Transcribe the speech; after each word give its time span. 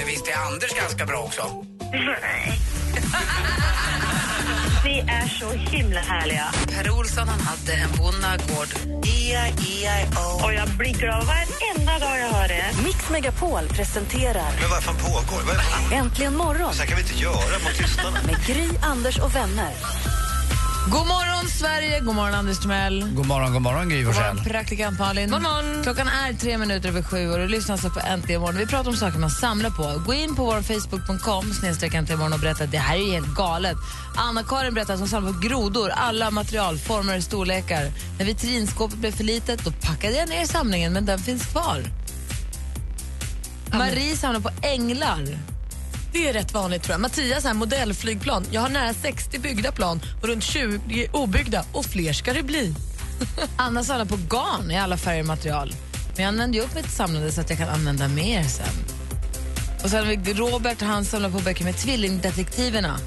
Det 0.00 0.06
visste 0.06 0.34
Anders 0.34 0.74
ganska 0.74 1.06
bra 1.06 1.18
också. 1.18 1.42
Vi 4.84 4.98
är 5.00 5.28
så 5.28 5.50
himla 5.50 6.00
härliga. 6.00 6.44
Per 6.68 6.90
Olsson 6.90 7.28
han 7.28 7.40
hade 7.40 7.72
en 7.72 7.90
bonnagård. 7.96 8.68
E-I-E-I-O. 9.06 10.44
Och 10.44 10.54
jag 10.54 10.68
blir 10.68 10.94
glad 10.94 11.24
varenda 11.26 11.98
dag 11.98 12.18
jag 12.18 12.28
hör 12.28 12.48
det. 12.48 12.64
Mix 12.84 13.10
Megapol 13.10 13.68
presenterar 13.68 14.52
Men 14.60 14.70
vad 14.70 14.82
fan 14.82 14.96
pågår? 14.96 15.42
Vad 15.46 15.54
är 15.56 15.90
det? 15.90 15.96
Äntligen 15.96 16.36
morgon 16.36 16.74
Så 16.74 16.80
här 16.80 16.86
kan 16.88 16.96
vi 16.96 17.02
inte 17.02 17.18
göra 17.22 17.58
mot 17.64 17.74
tystarna. 17.78 18.18
med 18.26 18.46
Gry, 18.46 18.68
Anders 18.82 19.18
och 19.18 19.34
vänner. 19.36 19.70
God 20.86 21.06
morgon 21.06 21.48
Sverige, 21.48 22.00
god 22.00 22.14
morgon 22.14 22.34
Anders 22.34 22.58
Timell. 22.58 23.10
God 23.14 23.26
morgon, 23.26 23.52
god 23.52 23.62
morgon 23.62 23.88
Gry 23.88 24.02
God 24.02 24.14
Forssell. 24.14 24.34
morgon 24.34 24.44
praktikant 24.52 24.98
Malin. 24.98 25.30
God 25.30 25.42
morgon. 25.42 25.82
Klockan 25.82 26.08
är 26.08 26.32
tre 26.32 26.58
minuter 26.58 26.88
över 26.88 27.02
sju 27.02 27.30
och 27.30 27.38
du 27.38 27.48
lyssnar 27.48 27.72
alltså 27.72 27.90
på 27.90 28.00
Äntligen 28.00 28.40
morgon. 28.40 28.56
Vi 28.56 28.66
pratar 28.66 28.90
om 28.90 28.96
saker 28.96 29.18
man 29.18 29.30
samlar 29.30 29.70
på. 29.70 30.02
Gå 30.06 30.14
in 30.14 30.34
på 30.36 30.44
vår 30.44 30.62
facebook.com 30.62 31.52
snedstreck 31.54 31.94
Äntligen 31.94 32.18
morgon 32.18 32.32
och 32.32 32.40
berätta 32.40 32.64
att 32.64 32.72
det 32.72 32.78
här 32.78 32.96
är 32.96 33.12
helt 33.12 33.34
galet. 33.34 33.76
Anna-Karin 34.16 34.74
berättar 34.74 34.94
att 34.94 35.00
hon 35.00 35.08
samlar 35.08 35.32
på 35.32 35.38
grodor, 35.38 35.90
alla 35.90 36.30
material, 36.30 36.78
former, 36.78 37.20
storlekar. 37.20 37.90
När 38.18 38.24
vitrinskåpet 38.26 38.98
blev 38.98 39.12
för 39.12 39.24
litet 39.24 39.64
då 39.64 39.70
packade 39.70 40.16
jag 40.16 40.28
ner 40.28 40.44
samlingen 40.44 40.92
men 40.92 41.06
den 41.06 41.18
finns 41.18 41.46
kvar. 41.46 41.82
Marie 43.72 44.16
samlar 44.16 44.40
på 44.40 44.50
änglar. 44.62 45.38
Det 46.12 46.28
är 46.28 46.32
rätt 46.32 46.54
vanligt 46.54 46.82
tror 46.82 46.94
jag. 46.94 47.00
Mattias 47.00 47.44
här 47.44 47.54
modellflygplan. 47.54 48.44
Jag 48.50 48.60
har 48.60 48.68
nära 48.68 48.94
60 48.94 49.38
byggda 49.38 49.72
plan 49.72 50.00
och 50.22 50.28
runt 50.28 50.44
20 50.44 51.08
obyggda 51.12 51.64
och 51.72 51.84
fler 51.84 52.12
ska 52.12 52.32
det 52.32 52.42
bli. 52.42 52.74
Anna 53.56 53.84
samlar 53.84 54.04
på 54.04 54.18
garn 54.28 54.70
i 54.70 54.78
alla 54.78 54.96
färger 54.96 55.20
och 55.20 55.26
material. 55.26 55.72
Men 56.14 56.22
jag 56.22 56.28
använder 56.28 56.58
ju 56.58 56.64
upp 56.64 56.74
mitt 56.74 56.90
samlande 56.90 57.32
så 57.32 57.40
att 57.40 57.50
jag 57.50 57.58
kan 57.58 57.68
använda 57.68 58.08
mer 58.08 58.42
sen. 58.42 58.74
Och 59.82 59.90
sen 59.90 60.06
har 60.06 60.16
vi 60.16 60.34
Robert, 60.34 60.80
han 60.80 61.04
samlar 61.04 61.30
på 61.30 61.38
böcker 61.38 61.64
med 61.64 61.76
Tvillingdetektiverna. 61.76 62.98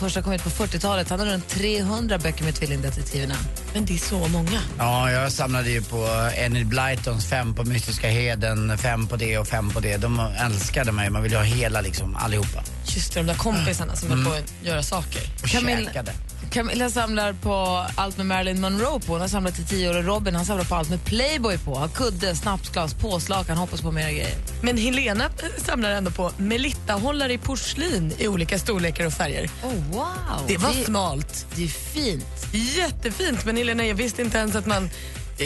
Första 0.00 0.22
kom 0.22 0.32
ut 0.32 0.42
på 0.42 0.50
40-talet. 0.50 1.10
Han 1.10 1.18
har 1.20 1.26
runt 1.26 1.48
300 1.48 2.18
böcker 2.18 2.44
med 2.44 2.54
Tvillingdetektiverna. 2.54 3.34
Men 3.74 3.84
det 3.84 3.94
är 3.94 3.98
så 3.98 4.28
många. 4.28 4.60
Ja, 4.78 5.10
jag 5.10 5.32
samlade 5.32 5.70
ju 5.70 5.82
på 5.82 6.08
Enid 6.36 6.66
Blytons 6.66 7.26
fem 7.26 7.54
på 7.54 7.64
Mystiska 7.64 8.08
Heden, 8.08 8.78
fem 8.78 9.06
på 9.06 9.16
det 9.16 9.38
och 9.38 9.46
fem 9.46 9.70
på 9.70 9.80
det. 9.80 9.96
De 9.96 10.20
älskade 10.20 10.92
mig, 10.92 11.10
man 11.10 11.22
ville 11.22 11.36
ha 11.36 11.44
hela 11.44 11.80
liksom, 11.80 12.16
allihopa. 12.16 12.62
Just 12.94 13.12
det, 13.14 13.20
de 13.20 13.26
där 13.26 13.34
kompisarna 13.34 13.96
som 13.96 14.10
höll 14.10 14.24
på 14.24 14.30
att 14.30 14.52
göra 14.62 14.82
saker. 14.82 15.22
Och 15.42 15.48
Camilla- 15.48 15.84
käkade. 15.86 16.12
Camilla 16.50 16.90
samlar 16.90 17.32
på 17.32 17.86
allt 17.94 18.16
med 18.16 18.26
Marilyn 18.26 18.60
Monroe 18.60 19.00
på. 19.00 19.12
Hon 19.12 19.20
har 19.20 19.28
samlat 19.28 19.58
i 19.58 19.64
tio 19.64 19.90
år. 19.90 19.96
Och 19.98 20.04
Robin 20.04 20.34
han 20.34 20.46
samlar 20.46 20.64
på 20.64 20.74
allt 20.74 20.90
med 20.90 21.04
Playboy 21.04 21.58
på. 21.58 21.74
Har 21.74 21.88
kudde, 21.88 22.36
snapsglas, 22.36 22.94
påslakan, 22.94 23.56
hoppas 23.56 23.80
på 23.80 23.92
mera 23.92 24.10
grejer. 24.10 24.34
Men 24.62 24.76
Helena 24.76 25.24
eh, 25.24 25.64
samlar 25.64 25.90
ändå 25.90 26.10
på 26.10 26.32
Melitta-hållare 26.36 27.32
i 27.32 27.38
porslin 27.38 28.12
i 28.18 28.28
olika 28.28 28.58
storlekar 28.58 29.06
och 29.06 29.12
färger. 29.12 29.50
Oh, 29.62 29.72
wow! 29.90 30.06
Det 30.46 30.56
var 30.56 30.74
det, 30.74 30.84
smalt. 30.84 31.46
det 31.56 31.64
är 31.64 31.68
fint. 31.68 32.46
Jättefint, 32.52 33.44
men 33.44 33.56
Helena, 33.56 33.86
jag 33.86 33.94
visste 33.94 34.22
inte 34.22 34.38
ens 34.38 34.54
att 34.54 34.66
man... 34.66 34.90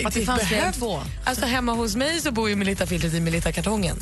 Att 0.04 0.14
det 0.14 0.24
fanns 0.24 0.42
fler 0.42 0.58
än 0.58 0.72
två. 0.72 1.00
Alltså 1.24 1.46
hemma 1.46 1.72
hos 1.72 1.96
mig 1.96 2.20
så 2.20 2.30
bor 2.30 2.48
ju 2.48 2.56
Melitta-filtret 2.56 3.14
i 3.14 3.20
Melitta-kartongen. 3.20 3.96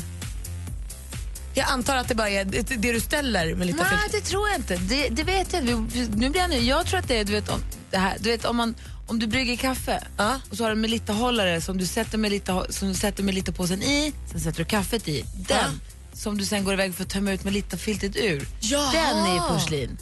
Jag 1.53 1.69
antar 1.69 1.95
att 1.95 2.07
det 2.07 2.15
bara 2.15 2.29
är 2.29 2.45
det, 2.45 2.61
det 2.61 2.91
du 2.93 2.99
ställer 2.99 3.45
Nej, 3.45 3.55
Melitta-filtret. 3.55 4.11
det 4.11 4.21
tror 4.21 4.49
jag 4.49 4.57
inte. 4.59 4.75
Det, 4.75 5.09
det 5.09 5.23
vet 5.23 5.53
jag 5.53 5.63
Nu 5.63 6.29
blir 6.29 6.37
jag, 6.41 6.49
nu. 6.49 6.57
jag 6.59 6.85
tror 6.85 6.99
att 6.99 7.07
det 7.07 7.19
är, 7.19 7.23
du 7.25 7.31
vet, 7.31 7.49
om, 7.49 7.59
det 7.91 7.97
här, 7.97 8.17
du 8.19 8.29
vet 8.29 8.45
om, 8.45 8.55
man, 8.57 8.75
om 9.07 9.19
du 9.19 9.27
brygger 9.27 9.55
kaffe 9.55 10.03
Ja. 10.17 10.39
och 10.51 10.57
så 10.57 10.63
har 10.63 10.69
du 10.69 10.73
en 10.75 10.81
Melitta-hållare 10.81 11.61
som 11.61 11.77
du 11.77 11.85
sätter 11.85 12.17
Melitta, 12.17 12.65
som 12.69 12.87
du 12.87 12.93
sätter 12.93 13.23
Melitta-påsen 13.23 13.83
i, 13.83 14.13
sen 14.31 14.39
sätter 14.39 14.57
du 14.57 14.65
kaffet 14.65 15.07
i. 15.07 15.25
Den 15.35 15.79
som 16.13 16.37
du 16.37 16.45
sen 16.45 16.63
går 16.63 16.73
iväg 16.73 16.95
för 16.95 17.03
att 17.03 17.09
tömma 17.09 17.31
ut 17.31 17.43
Melitta-filtret 17.43 18.15
ur. 18.15 18.47
Jaha. 18.59 18.91
Den 18.91 19.17
är 19.17 19.35
i 19.37 19.39
porslin. 19.39 19.97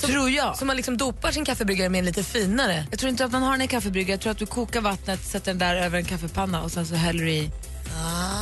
tror 0.00 0.30
jag. 0.30 0.56
Så 0.58 0.64
man 0.64 0.76
liksom 0.76 0.96
dopar 0.96 1.32
sin 1.32 1.44
kaffebryggare 1.44 1.88
med 1.88 1.98
en 1.98 2.04
lite 2.04 2.22
finare. 2.24 2.86
Jag 2.90 2.98
tror 2.98 3.10
inte 3.10 3.24
att 3.24 3.32
man 3.32 3.42
har 3.42 3.52
den 3.52 3.62
i 3.62 3.68
kaffebryggare. 3.68 4.12
Jag 4.12 4.20
tror 4.20 4.30
att 4.32 4.38
du 4.38 4.46
kokar 4.46 4.80
vattnet, 4.80 5.26
sätter 5.26 5.46
den 5.52 5.58
där 5.58 5.76
över 5.76 5.98
en 5.98 6.04
kaffepanna 6.04 6.62
och 6.62 6.72
sen 6.72 6.86
så 6.86 6.94
häller 6.94 7.24
du 7.24 7.30
i. 7.30 7.50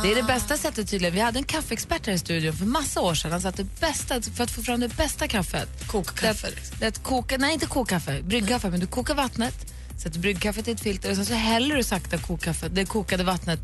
Det 0.03 0.11
är 0.11 0.15
det 0.15 0.23
bästa 0.23 0.57
sättet 0.57 0.89
tydligen. 0.89 1.13
Vi 1.15 1.21
hade 1.21 1.39
en 1.39 1.43
kaffeexpert 1.45 2.05
här 2.07 2.13
i 2.13 2.19
studion 2.19 2.53
för 2.53 2.65
massa 2.65 3.01
år 3.01 3.13
sedan. 3.15 3.31
Han 3.31 3.41
sa 3.41 3.49
att 3.49 3.57
det 3.57 3.79
bästa, 3.79 4.21
för 4.21 4.43
att 4.43 4.51
få 4.51 4.61
fram 4.61 4.79
det 4.79 4.97
bästa 4.97 5.27
kaffet. 5.27 5.87
Kokkaffe, 5.87 6.47
Det, 6.47 6.55
liksom. 6.55 6.77
det 6.79 7.03
koka, 7.03 7.37
nej 7.37 7.53
inte 7.53 7.65
kokkaffe, 7.65 8.21
bryggkaffe. 8.21 8.69
Men 8.69 8.79
du 8.79 8.87
kokar 8.87 9.15
vattnet, 9.15 9.73
sätter 10.03 10.19
bryggkaffet 10.19 10.67
i 10.67 10.71
ett 10.71 10.79
filter 10.79 11.09
och 11.09 11.15
sen 11.15 11.25
så 11.25 11.33
häller 11.33 11.75
du 11.75 11.83
sakta 11.83 12.17
kokkaffet, 12.17 12.75
det 12.75 12.85
kokade 12.85 13.23
vattnet 13.23 13.59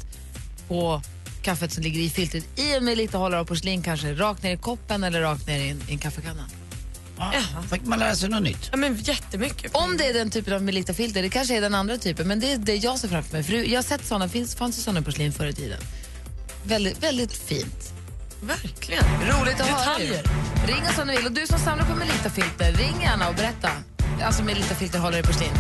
på 0.68 1.02
kaffet 1.42 1.72
som 1.72 1.84
ligger 1.84 2.00
i 2.02 2.10
filtret 2.10 2.60
i 2.60 2.74
en 2.74 2.86
med 2.86 2.98
lite 2.98 3.18
hållare 3.18 3.40
av 3.40 3.46
porslin 3.46 3.82
kanske, 3.84 4.14
rakt 4.14 4.44
ner 4.44 4.54
i 4.54 4.58
koppen 4.58 5.04
eller 5.04 5.22
rakt 5.22 5.48
ner 5.48 5.60
i 5.60 5.70
en, 5.70 5.82
i 5.88 5.92
en 5.92 6.00
kaffekanna. 6.00 6.50
Ja, 7.18 7.32
fick 7.72 7.86
man 7.86 8.00
lära 8.00 8.16
sig 8.16 8.30
något 8.30 8.44
nytt. 8.44 8.70
Ja, 8.72 8.78
men 8.78 8.96
jättemycket. 8.96 9.76
Om 9.76 9.98
det 9.98 10.06
är 10.06 10.14
den 10.14 10.30
typen 10.30 10.54
av 10.54 10.62
Melita-filter, 10.62 11.22
det 11.22 11.30
kanske 11.30 11.58
är 11.58 11.62
den 11.62 11.76
andra 11.76 11.98
typen, 11.98 12.28
men 12.28 12.40
det 12.40 12.52
är 12.52 12.58
det 12.58 12.76
jag 12.76 13.00
ser 13.00 13.08
framför 13.08 13.34
mig. 13.34 13.44
För 13.44 13.54
jag 13.54 13.78
har 13.78 13.84
sett 13.84 14.06
såna, 14.06 14.30
finns, 14.30 14.56
fanns 14.56 14.78
ju 14.78 14.82
såna 14.82 15.02
porslin 15.02 15.34
förr 15.34 15.46
i 15.48 15.54
tiden. 15.54 15.80
Väldigt, 16.64 17.04
väldigt 17.04 17.34
fint. 17.34 17.94
Verkligen. 18.42 19.04
Roligt 19.04 19.62
att 19.62 19.68
höra 19.68 20.00
ju. 20.00 20.08
Detaljer. 20.08 20.24
Ring 20.68 20.84
oss 20.90 20.98
om 20.98 21.08
ni 21.08 21.16
vill. 21.18 21.26
Och 21.26 21.32
du 21.32 21.48
som 21.48 21.60
samlar 21.60 21.86
på 21.86 21.96
Melita-filter, 21.96 22.72
ring 22.72 23.02
gärna 23.02 23.30
och 23.30 23.36
berätta. 23.36 23.70
Alltså 24.24 24.44
Melita-filter 24.44 25.00
håller 25.00 25.20
i 25.20 25.24
porslin. 25.24 25.52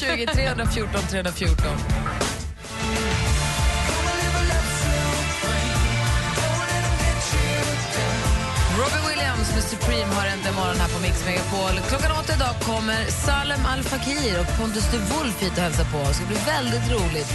020 0.00 0.26
314 0.26 1.00
314. 1.10 1.66
Williams 9.50 9.72
med 9.72 9.80
Supreme 9.80 10.14
har 10.14 10.26
äntligen 10.26 10.54
morgon 10.54 10.76
här 10.76 10.88
på 10.88 11.00
Mix 11.02 11.24
Megapol. 11.24 11.88
Klockan 11.88 12.12
åtta 12.20 12.34
idag 12.34 12.54
kommer 12.62 13.04
Salem 13.26 13.60
Al 13.66 13.82
Fakir 13.82 14.40
och 14.40 14.58
Pontus 14.58 14.84
de 14.92 14.98
Wolf 14.98 15.42
hit 15.42 15.52
och 15.52 15.62
hälsa 15.62 15.84
på. 15.84 15.98
Det 15.98 16.14
ska 16.14 16.26
bli 16.26 16.36
väldigt 16.46 16.90
roligt. 16.90 17.28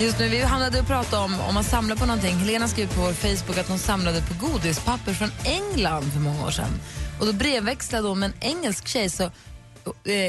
Just 0.00 0.18
nu, 0.18 0.28
vi 0.28 0.42
hamnade 0.42 0.80
och 0.80 0.86
pratade 0.86 1.22
om 1.24 1.40
om 1.40 1.54
man 1.54 1.64
samlar 1.64 1.96
på 1.96 2.06
någonting. 2.06 2.36
Helena 2.36 2.68
skrev 2.68 2.86
på 2.94 3.00
vår 3.00 3.12
Facebook 3.12 3.58
att 3.58 3.68
hon 3.68 3.78
samlade 3.78 4.22
på 4.22 4.46
godispapper 4.46 5.12
från 5.12 5.30
England 5.44 6.12
för 6.12 6.20
många 6.20 6.46
år 6.46 6.50
sedan. 6.50 6.72
Och 7.20 7.26
då 7.26 7.32
brevväxlade 7.32 8.08
hon 8.08 8.18
med 8.18 8.26
en 8.30 8.50
engelsk 8.50 8.88
tjej. 8.88 9.10
Så 9.10 9.24
eh, 9.24 9.32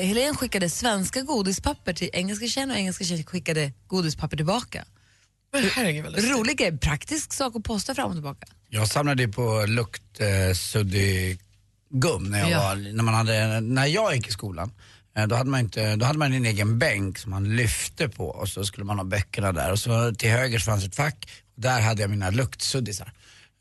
Helena 0.09 0.35
skickade 0.35 0.69
svenska 0.69 1.21
godispapper 1.21 1.93
till 1.93 2.09
engelska 2.13 2.47
tjejen 2.47 2.71
och 2.71 2.77
engelska 2.77 3.03
tjejen 3.03 3.25
skickade 3.25 3.71
godispapper 3.87 4.37
tillbaka. 4.37 4.85
Men 5.53 5.63
herregud. 5.63 6.31
Rolig 6.31 6.57
grej, 6.57 6.77
praktisk 6.77 7.33
sak 7.33 7.55
att 7.55 7.63
posta 7.63 7.95
fram 7.95 8.07
och 8.07 8.15
tillbaka. 8.15 8.47
Jag 8.69 8.87
samlade 8.87 9.27
på 9.27 9.65
luktsuddig 9.67 11.39
gum 11.89 12.23
när, 12.23 12.39
jag 12.39 12.49
Ja. 12.49 12.59
var, 12.63 12.75
när, 12.93 13.03
man 13.03 13.13
hade, 13.13 13.59
när 13.61 13.85
jag 13.85 14.15
gick 14.15 14.27
i 14.27 14.31
skolan. 14.31 14.71
Eh, 15.17 15.27
Då 15.27 15.35
hade, 15.35 15.49
man 15.49 15.59
inte, 15.59 15.95
då 15.95 16.05
hade 16.05 16.19
man 16.19 16.33
en 16.33 16.45
egen 16.45 16.79
bänk 16.79 17.17
som 17.17 17.31
man 17.31 17.55
lyfte 17.55 18.09
på 18.09 18.27
och 18.27 18.49
så 18.49 18.65
skulle 18.65 18.85
man 18.85 18.97
ha 18.97 19.03
böckerna 19.05 19.51
där 19.51 19.71
och 19.71 19.79
så 19.79 20.15
till 20.15 20.29
höger 20.29 20.59
så 20.59 20.65
fanns 20.65 20.85
ett 20.85 20.95
fack 20.95 21.29
och 21.55 21.61
där 21.61 21.81
hade 21.81 22.01
jag 22.01 22.09
mina 22.09 22.29
luktsuddisar. 22.29 23.11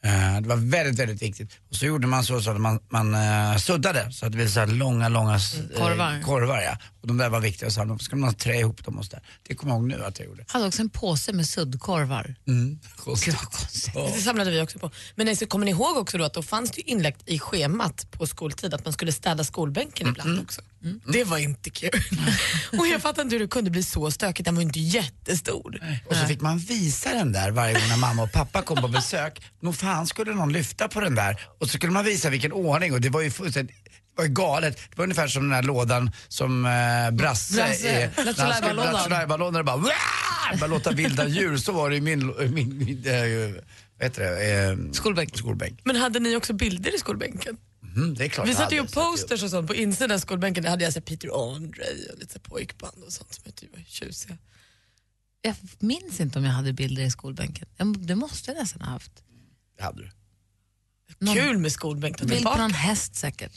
Eh, 0.04 0.40
Det 0.40 0.48
var 0.48 0.56
väldigt, 0.56 0.98
väldigt 0.98 1.22
viktigt. 1.22 1.52
Och 1.70 1.76
så 1.76 1.86
gjorde 1.86 2.06
man 2.06 2.24
så, 2.24 2.40
så 2.40 2.50
att 2.50 2.60
man, 2.60 2.80
man 2.88 3.14
eh, 3.14 3.56
suddade 3.56 4.12
så 4.12 4.26
att 4.26 4.32
det 4.32 4.36
blev 4.36 4.48
så 4.48 4.60
här 4.60 4.66
långa, 4.66 5.08
långa 5.08 5.34
eh, 5.34 5.78
korvar. 5.78 6.22
korvar 6.22 6.60
ja. 6.60 6.78
Och 7.00 7.08
de 7.08 7.16
där 7.16 7.28
var 7.28 7.40
viktiga 7.40 7.70
så 7.70 7.98
skulle 8.00 8.20
man 8.20 8.34
trä 8.34 8.54
ihop 8.54 8.84
dem 8.84 8.98
och 8.98 9.04
så 9.04 9.10
där. 9.10 9.22
Det 9.42 9.54
kommer 9.54 9.72
jag 9.72 9.80
ihåg 9.80 9.88
nu 9.88 10.04
att 10.04 10.18
jag 10.18 10.28
gjorde. 10.28 10.44
hade 10.48 10.66
också 10.66 10.82
en 10.82 10.90
påse 10.90 11.32
med 11.32 11.48
suddkorvar. 11.48 12.34
Mm. 12.46 12.78
Gud 13.24 13.34
vad 13.34 13.52
konstigt. 13.52 13.94
Det 13.94 14.20
samlade 14.20 14.50
vi 14.50 14.60
också 14.60 14.78
på. 14.78 14.90
Men 15.14 15.28
alltså, 15.28 15.46
kommer 15.46 15.64
ni 15.64 15.70
ihåg 15.70 15.96
också 15.96 16.18
då 16.18 16.24
att 16.24 16.34
då 16.34 16.42
fanns 16.42 16.70
det 16.70 16.80
ju 16.80 16.92
inlagt 16.92 17.22
i 17.26 17.38
schemat 17.38 18.10
på 18.10 18.26
skoltid 18.26 18.74
att 18.74 18.84
man 18.84 18.92
skulle 18.92 19.12
städa 19.12 19.44
skolbänken 19.44 20.08
ibland 20.08 20.40
också. 20.40 20.60
Det 21.06 21.24
var 21.24 21.38
inte 21.38 21.70
kul. 21.70 21.90
och 22.78 22.86
jag 22.86 23.02
fattar 23.02 23.22
inte 23.22 23.34
hur 23.34 23.40
det 23.40 23.48
kunde 23.48 23.70
bli 23.70 23.82
så 23.82 24.10
stökigt, 24.10 24.44
den 24.44 24.54
var 24.54 24.62
ju 24.62 24.66
inte 24.66 24.80
jättestor. 24.80 25.80
Och 26.06 26.16
så 26.16 26.26
fick 26.26 26.40
man 26.40 26.58
visa 26.58 27.14
den 27.14 27.32
där 27.32 27.50
varje 27.50 27.74
gång 27.74 27.88
när 27.88 27.96
mamma 27.96 28.22
och 28.22 28.32
pappa 28.32 28.62
kom 28.62 28.76
på 28.76 28.88
besök. 28.88 29.42
Nog 29.60 29.76
fan 29.76 30.06
skulle 30.06 30.34
någon 30.34 30.52
lyfta 30.52 30.88
på 30.88 31.00
den 31.00 31.14
där 31.14 31.40
och 31.58 31.70
så 31.70 31.76
skulle 31.78 31.92
man 31.92 32.04
visa 32.04 32.30
vilken 32.30 32.52
ordning 32.52 32.92
och 32.92 33.00
det 33.00 33.08
var 33.08 33.20
ju 33.20 33.30
fullständigt 33.30 33.76
det 33.84 34.22
var 34.22 34.24
ju 34.24 34.34
galet. 34.34 34.76
Det 34.90 34.96
var 34.96 35.02
ungefär 35.04 35.28
som 35.28 35.42
den 35.42 35.50
där 35.50 35.62
lådan 35.62 36.10
som 36.28 36.66
eh, 36.66 36.70
Brasse, 37.10 37.54
Brasse, 37.54 37.88
eh, 38.02 38.10
när 38.16 38.24
han 38.24 38.24
Lattjo 38.26 38.32
skulle- 38.34 38.48
Lajban-lådan. 38.48 38.92
Lattjo 38.92 39.10
Lajban-lådan. 39.10 39.64
bara, 39.64 39.92
bara 40.60 40.66
låta 40.66 40.90
vilda 40.90 41.28
djur. 41.28 41.56
Så 41.56 41.72
var 41.72 41.90
det 41.90 41.96
i 41.96 42.00
min, 42.00 42.26
min, 42.54 42.78
min, 42.78 43.06
eh, 43.06 43.54
vad 43.98 44.04
heter 44.04 44.22
det? 44.22 44.54
Eh, 44.86 44.92
Skolbänk. 44.92 45.36
Skolbänk. 45.38 45.80
Men 45.84 45.96
hade 45.96 46.20
ni 46.20 46.36
också 46.36 46.52
bilder 46.52 46.94
i 46.94 46.98
skolbänken? 46.98 47.56
Mm, 47.96 48.14
det 48.14 48.24
är 48.24 48.28
klart 48.28 48.48
Vi 48.48 48.54
satte 48.54 48.74
ju 48.74 48.86
posters 48.86 49.42
och 49.42 49.50
sånt 49.50 49.66
på 49.68 49.74
insidan 49.74 50.10
av 50.14 50.18
skolbänken. 50.18 50.62
Där 50.62 50.70
hade 50.70 50.84
jag 50.84 50.92
så 50.92 50.98
här 50.98 51.04
Peter 51.04 51.54
Andre 51.54 51.82
och 52.12 52.18
lite 52.18 52.32
här 52.34 52.40
pojkband 52.50 53.02
och 53.06 53.12
sånt 53.12 53.34
som 53.34 53.42
jag 53.46 53.54
tyckte 53.54 53.76
var 53.78 53.84
tjusiga. 53.84 54.36
Jag 55.42 55.54
minns 55.78 56.20
inte 56.20 56.38
om 56.38 56.44
jag 56.44 56.52
hade 56.52 56.72
bilder 56.72 57.02
i 57.02 57.10
skolbänken. 57.10 57.66
Det 57.98 58.14
måste 58.14 58.50
jag 58.50 58.60
nästan 58.60 58.82
ha 58.82 58.90
haft. 58.90 59.12
Det 59.76 59.82
hade 59.84 60.02
du. 60.02 60.10
Någon 61.18 61.34
Kul 61.34 61.58
med 61.58 61.72
skolbänk. 61.72 62.20
Bild 62.20 62.44
på 62.44 62.58
någon 62.58 62.70
häst 62.70 63.16
säkert. 63.16 63.52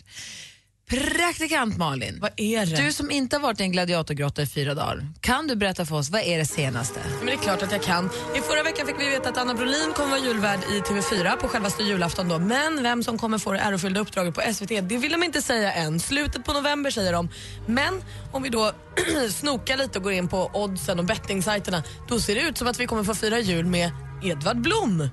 Praktikant 0.89 1.77
Malin, 1.77 2.17
Vad 2.21 2.31
är 2.37 2.65
det? 2.65 2.75
du 2.85 2.93
som 2.93 3.11
inte 3.11 3.35
har 3.35 3.41
varit 3.41 3.59
i 3.59 3.63
en 3.63 3.71
gladiatorgrotta 3.71 4.41
i 4.41 4.47
fyra 4.47 4.73
dagar, 4.73 5.07
kan 5.21 5.47
du 5.47 5.55
berätta 5.55 5.85
för 5.85 5.95
oss, 5.95 6.09
vad 6.09 6.21
är 6.21 6.37
det 6.37 6.45
senaste? 6.45 6.99
Men 7.17 7.25
det 7.25 7.33
är 7.33 7.37
klart 7.37 7.63
att 7.63 7.71
jag 7.71 7.83
kan. 7.83 8.05
I 8.35 8.39
förra 8.41 8.63
veckan 8.63 8.87
fick 8.87 8.95
vi 8.99 9.09
veta 9.09 9.29
att 9.29 9.37
Anna 9.37 9.53
Brolin 9.53 9.93
kommer 9.95 10.09
vara 10.09 10.19
julvärd 10.19 10.59
i 10.71 10.79
TV4 10.79 11.37
på 11.37 11.47
självaste 11.47 11.83
julafton 11.83 12.29
då. 12.29 12.39
Men 12.39 12.83
vem 12.83 13.03
som 13.03 13.17
kommer 13.17 13.37
få 13.37 13.51
det 13.51 13.59
ärofyllda 13.59 13.99
uppdraget 13.99 14.35
på 14.35 14.41
SVT, 14.53 14.69
det 14.69 14.97
vill 14.97 15.11
de 15.11 15.23
inte 15.23 15.41
säga 15.41 15.73
än. 15.73 15.99
Slutet 15.99 16.45
på 16.45 16.53
november 16.53 16.91
säger 16.91 17.13
de. 17.13 17.29
Men 17.67 18.01
om 18.31 18.43
vi 18.43 18.49
då 18.49 18.71
snokar 19.31 19.77
lite 19.77 19.97
och 19.99 20.03
går 20.03 20.13
in 20.13 20.27
på 20.27 20.51
oddsen 20.53 20.99
och 20.99 21.05
bettingsajterna, 21.05 21.83
då 22.07 22.19
ser 22.19 22.35
det 22.35 22.41
ut 22.41 22.57
som 22.57 22.67
att 22.67 22.79
vi 22.79 22.87
kommer 22.87 23.03
få 23.03 23.15
fira 23.15 23.39
jul 23.39 23.65
med 23.65 23.91
Edvard 24.23 24.61
Blom. 24.61 25.09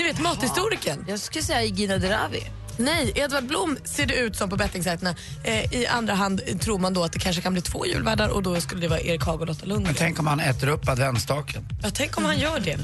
Ni 0.00 0.06
vet 0.06 0.20
mathistorikern. 0.20 1.04
Jag 1.08 1.18
skulle 1.20 1.44
säga 1.44 1.62
Gina 1.62 1.98
Dirawi. 1.98 2.42
Nej, 2.76 3.12
Edvard 3.14 3.44
Blom 3.44 3.76
ser 3.84 4.06
det 4.06 4.14
ut 4.14 4.36
som 4.36 4.50
på 4.50 4.56
bettingsajterna. 4.56 5.14
Eh, 5.44 5.74
I 5.74 5.86
andra 5.86 6.14
hand 6.14 6.60
tror 6.60 6.78
man 6.78 6.94
då 6.94 7.04
att 7.04 7.12
det 7.12 7.18
kanske 7.18 7.42
kan 7.42 7.52
bli 7.52 7.62
två 7.62 7.86
julvärdar 7.86 8.28
och 8.28 8.42
då 8.42 8.60
skulle 8.60 8.80
det 8.80 8.88
vara 8.88 9.00
Erik 9.00 9.24
Haag 9.24 9.40
och 9.40 9.46
Lotta 9.46 9.66
Lundgren. 9.66 9.82
Men 9.82 9.94
tänk 9.94 10.18
om 10.18 10.26
han 10.26 10.40
äter 10.40 10.68
upp 10.68 10.88
adventsstaken. 10.88 11.68
Ja, 11.82 11.90
tänk 11.94 12.18
om 12.18 12.24
han 12.24 12.38
gör 12.38 12.60
det. 12.60 12.78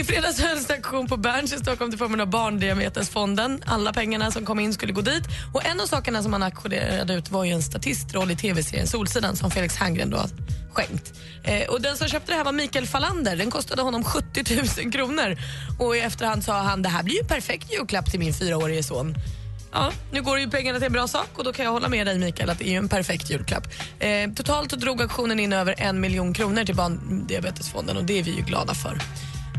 I 0.00 0.04
fredags 0.04 0.40
hölls 0.40 0.66
det 0.66 0.74
aktion 0.74 1.08
på 1.08 1.16
Berns 1.16 1.52
i 1.52 1.56
Stockholm 1.56 1.90
till 1.90 1.98
förmån 1.98 2.20
av 2.20 2.30
Barndiabetesfonden. 2.30 3.62
Alla 3.66 3.92
pengarna 3.92 4.30
som 4.30 4.46
kom 4.46 4.60
in 4.60 4.74
skulle 4.74 4.92
gå 4.92 5.00
dit. 5.00 5.24
Och 5.54 5.66
En 5.66 5.80
av 5.80 5.86
sakerna 5.86 6.22
som 6.22 6.32
han 6.32 6.42
auktionerade 6.42 7.14
ut 7.14 7.30
var 7.30 7.44
ju 7.44 7.52
en 7.52 7.62
statistroll 7.62 8.30
i 8.30 8.36
tv-serien 8.36 8.86
Solsidan 8.86 9.36
som 9.36 9.50
Felix 9.50 9.76
Herngren 9.76 10.10
då 10.10 10.26
skänkt. 10.76 11.12
Eh, 11.44 11.68
och 11.68 11.80
den 11.80 11.96
som 11.96 12.08
köpte 12.08 12.32
det 12.32 12.36
här 12.36 12.44
var 12.44 12.52
Mikael 12.52 12.86
Fallander. 12.86 13.36
Den 13.36 13.50
kostade 13.50 13.82
honom 13.82 14.04
70 14.04 14.82
000 14.82 14.92
kronor. 14.92 15.36
Och 15.78 15.96
i 15.96 16.00
efterhand 16.00 16.44
sa 16.44 16.62
han 16.62 16.82
det 16.82 16.88
här 16.88 17.02
blir 17.02 17.14
ju 17.14 17.24
perfekt 17.24 17.72
julklapp 17.72 18.10
till 18.10 18.20
min 18.20 18.34
fyraårige 18.34 18.82
son. 18.82 19.14
Ja, 19.72 19.92
nu 20.12 20.22
går 20.22 20.38
ju 20.38 20.50
pengarna 20.50 20.78
till 20.78 20.86
en 20.86 20.92
bra 20.92 21.08
sak 21.08 21.28
och 21.34 21.44
då 21.44 21.52
kan 21.52 21.64
jag 21.64 21.72
hålla 21.72 21.88
med 21.88 22.06
dig 22.06 22.18
Mikael 22.18 22.50
att 22.50 22.58
det 22.58 22.68
är 22.68 22.70
ju 22.70 22.76
en 22.76 22.88
perfekt 22.88 23.30
julklapp. 23.30 23.66
Eh, 23.98 24.30
totalt 24.36 24.70
drog 24.70 25.02
auktionen 25.02 25.40
in 25.40 25.52
över 25.52 25.74
en 25.78 26.00
miljon 26.00 26.34
kronor 26.34 26.64
till 26.64 26.74
Barndiabetesfonden 26.74 27.96
och 27.96 28.04
det 28.04 28.18
är 28.18 28.22
vi 28.22 28.30
ju 28.30 28.42
glada 28.42 28.74
för. 28.74 28.98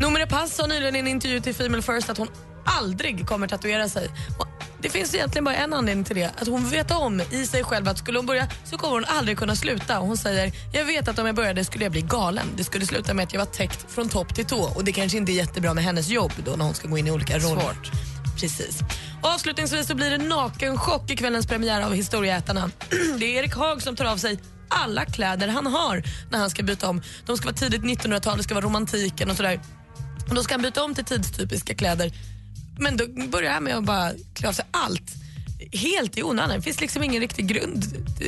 Noomi 0.02 0.20
Rapace 0.20 0.56
sa 0.56 0.68
nyligen 0.68 0.96
i 0.96 1.00
en 1.00 1.08
intervju 1.08 1.40
till 1.40 1.56
Female 1.56 1.82
First 1.82 2.10
att 2.10 2.18
hon 2.18 2.28
aldrig 2.66 3.28
kommer 3.28 3.48
tatuera 3.48 3.90
sig. 3.90 4.10
Och 4.40 4.57
det 4.82 4.90
finns 4.90 5.16
egentligen 5.16 5.46
bara 5.46 5.56
en 5.56 5.74
anledning 5.74 6.06
till 6.06 6.16
det. 6.16 6.32
Att 6.42 6.48
hon 6.48 6.70
vet 6.70 6.92
om 6.92 7.22
i 7.32 7.46
sig 7.46 7.64
själv 7.64 7.88
att 7.88 7.98
skulle 7.98 8.20
hon 8.20 8.26
börja 8.26 8.48
så 8.66 8.78
kommer 8.78 8.94
hon 8.94 9.06
aldrig 9.08 9.38
kunna 9.38 9.56
sluta. 9.56 10.00
Och 10.00 10.08
hon 10.08 10.18
säger, 10.18 10.52
jag 10.74 10.86
vet 10.86 11.08
att 11.08 11.20
om 11.20 11.26
jag 11.26 11.36
började 11.36 11.66
skulle 11.66 11.86
jag 11.86 11.92
bli 11.92 12.02
galen. 12.02 12.48
Det 12.58 12.64
skulle 12.64 12.86
sluta 12.86 13.14
med 13.14 13.24
att 13.24 13.34
jag 13.34 13.40
var 13.40 13.46
täckt 13.46 13.92
från 13.92 14.10
topp 14.10 14.36
till 14.36 14.46
tå. 14.46 14.72
Och 14.76 14.84
det 14.84 14.92
kanske 14.92 15.18
inte 15.18 15.32
är 15.32 15.34
jättebra 15.34 15.74
med 15.74 15.84
hennes 15.84 16.10
jobb 16.10 16.32
då 16.46 16.52
när 16.52 16.66
hon 16.66 16.74
ska 16.74 16.88
gå 16.88 16.98
in 16.98 17.08
i 17.08 17.12
olika 17.12 17.38
roller. 17.38 17.62
Svårt. 17.62 17.92
Precis. 18.40 18.80
Avslutningsvis 19.22 19.88
så 19.88 19.96
blir 19.96 20.10
det 20.10 20.18
nakenchock 20.18 21.12
i 21.12 21.16
kvällens 21.16 21.48
premiär 21.48 21.82
av 21.82 21.94
Historieätarna. 21.94 22.72
det 23.20 23.26
är 23.26 23.40
Erik 23.40 23.56
Haag 23.56 23.82
som 23.82 23.96
tar 23.96 24.06
av 24.06 24.18
sig 24.18 24.40
alla 24.70 25.06
kläder 25.06 25.48
han 25.48 25.68
har 25.68 26.04
när 26.32 26.40
han 26.40 26.50
ska 26.50 26.64
byta 26.64 26.90
om. 26.90 27.02
De 27.26 27.38
ska 27.38 27.46
vara 27.46 27.56
tidigt 27.56 27.82
1900-tal, 27.82 28.38
det 28.38 28.44
ska 28.44 28.56
vara 28.56 28.66
romantiken 28.66 29.30
och 29.30 29.38
sådär. 29.38 29.60
Och 30.30 30.36
då 30.36 30.44
ska 30.44 30.54
han 30.54 30.62
byta 30.62 30.84
om 30.84 30.96
till 30.96 31.06
tidstypiska 31.06 31.76
kläder. 31.76 32.12
Men 32.80 32.98
då 32.98 33.06
börjar 33.28 33.52
han 33.52 33.64
med 33.64 33.78
att 33.78 33.84
bara 33.84 34.12
klä 34.34 34.48
av 34.50 34.54
sig 34.54 34.66
allt. 34.72 35.14
Helt 35.72 36.18
i 36.18 36.24
onödan. 36.24 36.56
Det 36.56 36.62
finns 36.62 36.82
liksom 36.82 37.04
ingen 37.04 37.22
riktig 37.22 37.48
grund 37.48 37.86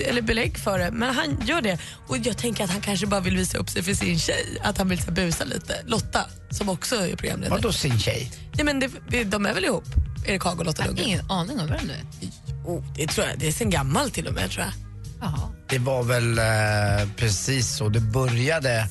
eller 0.08 0.22
belägg 0.22 0.58
för 0.58 0.80
det. 0.80 0.92
Men 0.92 1.16
han 1.16 1.38
gör 1.46 1.62
det. 1.62 1.78
Och 2.08 2.18
jag 2.18 2.38
tänker 2.38 2.64
att 2.64 2.70
han 2.70 2.82
kanske 2.82 3.08
bara 3.08 3.20
vill 3.22 3.38
visa 3.38 3.58
upp 3.58 3.70
sig 3.70 3.84
för 3.84 3.94
sin 3.94 4.20
tjej. 4.20 4.46
Att 4.64 4.78
han 4.78 4.90
vill 4.90 5.02
så 5.02 5.12
busa 5.12 5.44
lite. 5.44 5.76
Lotta, 5.86 6.26
som 6.50 6.70
också 6.70 6.96
är 6.96 7.16
programledare. 7.16 7.56
Vadå 7.56 7.72
sin 7.72 8.00
tjej? 8.00 8.32
Nej, 8.54 8.66
men 8.66 8.80
det, 9.10 9.24
de 9.24 9.46
är 9.46 9.54
väl 9.54 9.66
ihop? 9.66 9.86
Erik 10.28 10.44
Haag 10.44 10.60
och 10.60 10.66
Lotta 10.66 10.82
Jag 10.82 10.84
har 10.84 10.88
Lundgren? 10.88 11.10
ingen 11.10 11.32
aning 11.32 11.60
om 11.60 11.68
vem 11.68 11.88
du 11.88 11.94
är. 11.94 12.04
Oh, 12.66 12.84
det 12.96 13.08
tror 13.08 13.28
jag. 13.28 13.40
Det 13.40 13.48
är 13.48 13.52
sen 13.52 13.70
gammalt 13.70 14.14
till 14.14 14.28
och 14.28 14.34
med 14.34 14.52
tror 14.52 14.66
jag. 14.66 14.74
Jaha. 15.22 15.50
Det 15.70 15.78
var 15.80 16.04
väl 16.04 16.38
eh, 16.40 17.10
precis 17.16 17.78
så 17.78 17.90
det 17.90 18.00
började 18.00 18.88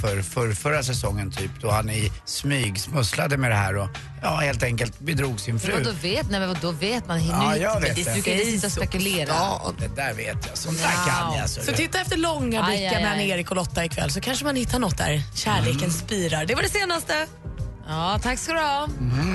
för, 0.00 0.22
för 0.22 0.52
förra 0.52 0.82
säsongen 0.82 1.30
typ 1.30 1.50
då 1.60 1.70
han 1.70 1.90
i 1.90 2.12
smyg 2.24 2.80
smusslade 2.80 3.36
med 3.36 3.50
det 3.50 3.56
här 3.56 3.76
och 3.76 3.88
ja, 4.22 4.36
helt 4.36 4.62
enkelt 4.62 4.98
bedrog 5.00 5.40
sin 5.40 5.60
fru. 5.60 5.72
Vadå 5.72 5.90
vet, 6.02 6.30
nej, 6.30 6.40
men 6.40 6.48
vadå 6.48 6.70
vet 6.72 7.08
man? 7.08 7.26
Ja, 7.26 7.50
Nu- 7.54 7.60
jag 7.62 7.80
vet 7.80 7.96
du 7.96 8.02
det. 8.02 8.20
ska 8.20 8.32
inte 8.32 8.44
sitta 8.50 8.66
och 8.66 8.72
spekulera. 8.72 9.28
Ja. 9.28 9.72
Det 9.78 9.96
där 9.96 10.14
vet 10.14 10.46
jag, 10.48 10.58
sånt 10.58 10.78
där 10.78 11.10
kan 11.10 11.36
jag. 11.38 11.50
Så 11.50 11.60
Så 11.60 11.70
det- 11.70 11.76
titta 11.76 12.00
efter 12.00 12.16
långa 12.16 12.62
blickar 12.62 12.94
mellan. 12.94 13.20
Erik 13.20 13.50
och 13.50 13.56
Lotta 13.56 13.84
ikväll 13.84 14.10
så 14.10 14.20
kanske 14.20 14.44
man 14.44 14.56
hittar 14.56 14.78
något 14.78 14.98
där. 14.98 15.22
Kärleken 15.34 15.90
spirar. 15.92 16.44
Det 16.46 16.54
var 16.54 16.62
det 16.62 16.68
senaste. 16.70 17.26
Ja, 17.88 18.18
tack 18.22 18.38
ska 18.38 18.52
du 18.52 18.58
ha. 18.60 18.88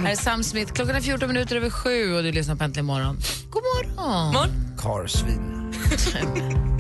Här 0.04 0.12
är 0.12 0.16
Sam 0.16 0.44
Smith. 0.44 0.74
Klockan 0.74 0.96
är 0.96 1.02
14 1.02 1.28
minuter 1.28 1.56
över 1.56 1.70
sju 1.70 2.14
och 2.18 2.24
du 2.24 2.32
lyssnar 2.32 2.56
på 2.56 2.64
Äntligen 2.64 2.86
morgon. 2.86 3.18
God 3.50 3.64
morgon. 3.64 4.34
Morgon. 4.34 4.78
Karsvin. 4.82 5.74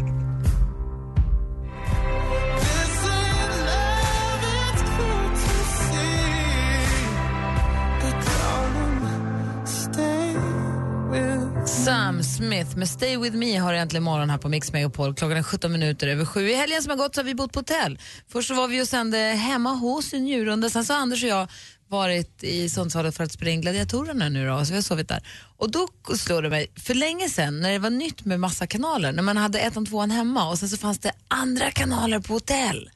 Sam 11.85 12.23
Smith 12.23 12.77
med 12.77 12.89
Stay 12.89 13.17
With 13.17 13.35
Me 13.35 13.57
har 13.57 13.73
äntligen 13.73 14.03
morgon 14.03 14.29
här 14.29 14.37
på 14.37 14.49
Mix 14.49 14.73
Megapol. 14.73 15.15
Klockan 15.15 15.37
är 15.37 15.43
17 15.43 15.71
minuter 15.71 16.07
över 16.07 16.25
sju. 16.25 16.49
I 16.49 16.55
helgen 16.55 16.83
som 16.83 16.89
har 16.89 16.97
gått 16.97 17.15
så 17.15 17.21
har 17.21 17.25
vi 17.25 17.35
bott 17.35 17.53
på 17.53 17.59
hotell. 17.59 17.99
Först 18.27 18.47
så 18.47 18.53
var 18.53 18.67
vi 18.67 18.81
och 18.81 18.87
sände 18.87 19.17
hemma 19.17 19.73
hos 19.73 20.13
i 20.13 20.19
Njurunda. 20.19 20.69
Sen 20.69 20.85
så 20.85 20.93
har 20.93 20.99
Anders 20.99 21.23
och 21.23 21.29
jag 21.29 21.47
varit 21.87 22.43
i 22.43 22.69
Sundsvall 22.69 23.11
för 23.11 23.23
att 23.23 23.31
spela 23.31 23.51
in 23.51 23.61
Gladiatorerna 23.61 24.29
nu 24.29 24.47
då, 24.47 24.65
så 24.65 24.71
vi 24.71 24.77
har 24.77 24.81
sovit 24.81 25.07
där. 25.07 25.27
Och 25.57 25.71
då 25.71 25.87
slår 26.17 26.41
det 26.41 26.49
mig, 26.49 26.71
för 26.75 26.93
länge 26.93 27.29
sedan 27.29 27.59
när 27.59 27.71
det 27.71 27.79
var 27.79 27.89
nytt 27.89 28.25
med 28.25 28.39
massa 28.39 28.67
kanaler, 28.67 29.11
när 29.11 29.23
man 29.23 29.37
hade 29.37 29.59
ettan, 29.59 29.85
tvåan 29.85 30.11
hemma 30.11 30.49
och 30.49 30.59
sen 30.59 30.69
så 30.69 30.77
fanns 30.77 30.99
det 30.99 31.11
andra 31.27 31.71
kanaler 31.71 32.19
på 32.19 32.33
hotell. 32.33 32.89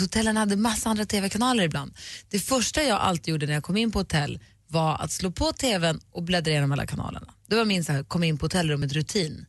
Hotellen 0.00 0.36
hade 0.36 0.56
massa 0.56 0.90
andra 0.90 1.04
tv-kanaler 1.04 1.64
ibland. 1.64 1.92
Det 2.30 2.38
första 2.38 2.82
jag 2.82 3.00
alltid 3.00 3.32
gjorde 3.32 3.46
när 3.46 3.54
jag 3.54 3.62
kom 3.62 3.76
in 3.76 3.90
på 3.90 3.98
hotell 3.98 4.40
var 4.68 4.96
att 5.00 5.12
slå 5.12 5.30
på 5.30 5.52
tvn 5.52 6.00
och 6.12 6.22
bläddra 6.22 6.50
igenom 6.50 6.72
alla 6.72 6.86
kanalerna. 6.86 7.26
Det 7.52 7.56
var 7.56 7.64
min 7.64 7.84
så 7.84 7.92
här, 7.92 8.02
kom 8.02 8.24
in 8.24 8.38
på 8.38 8.46
hotellrummet-rutin. 8.46 9.46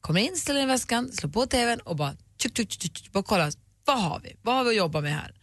Kom 0.00 0.16
in, 0.16 0.36
ställer 0.36 0.60
in 0.60 0.68
väskan, 0.68 1.12
slår 1.12 1.30
på 1.30 1.46
tvn 1.46 1.80
och 1.80 1.96
bara, 1.96 2.16
tjuk, 2.42 2.56
tjuk, 2.56 2.70
tjuk, 2.70 2.96
tjuk, 2.96 3.12
bara 3.12 3.22
kolla, 3.22 3.50
vad 3.84 4.02
har 4.02 4.20
vi? 4.20 4.36
Vad 4.42 4.54
har 4.54 4.64
vi 4.64 4.70
att 4.70 4.76
jobba 4.76 5.00
med 5.00 5.12
här? 5.12 5.34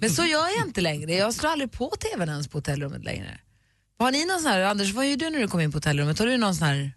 Men 0.00 0.10
så 0.10 0.24
gör 0.24 0.48
jag 0.58 0.66
inte 0.66 0.80
längre. 0.80 1.14
Jag 1.14 1.34
slår 1.34 1.50
aldrig 1.50 1.72
på 1.72 1.90
tvn 1.90 2.28
ens 2.28 2.48
på 2.48 2.58
hotellrummet 2.58 3.04
längre. 3.04 3.40
Har 3.98 4.12
ni 4.12 4.24
någon 4.24 4.40
sån 4.40 4.50
här, 4.50 4.60
Anders, 4.60 4.92
vad 4.92 5.08
gör 5.08 5.16
du 5.16 5.30
när 5.30 5.40
du 5.40 5.48
kommer 5.48 5.64
in 5.64 5.72
på 5.72 5.76
hotellrummet? 5.76 6.18
Har 6.18 6.26
du 6.26 6.36
någon 6.36 6.54
sån 6.54 6.66
här 6.66 6.92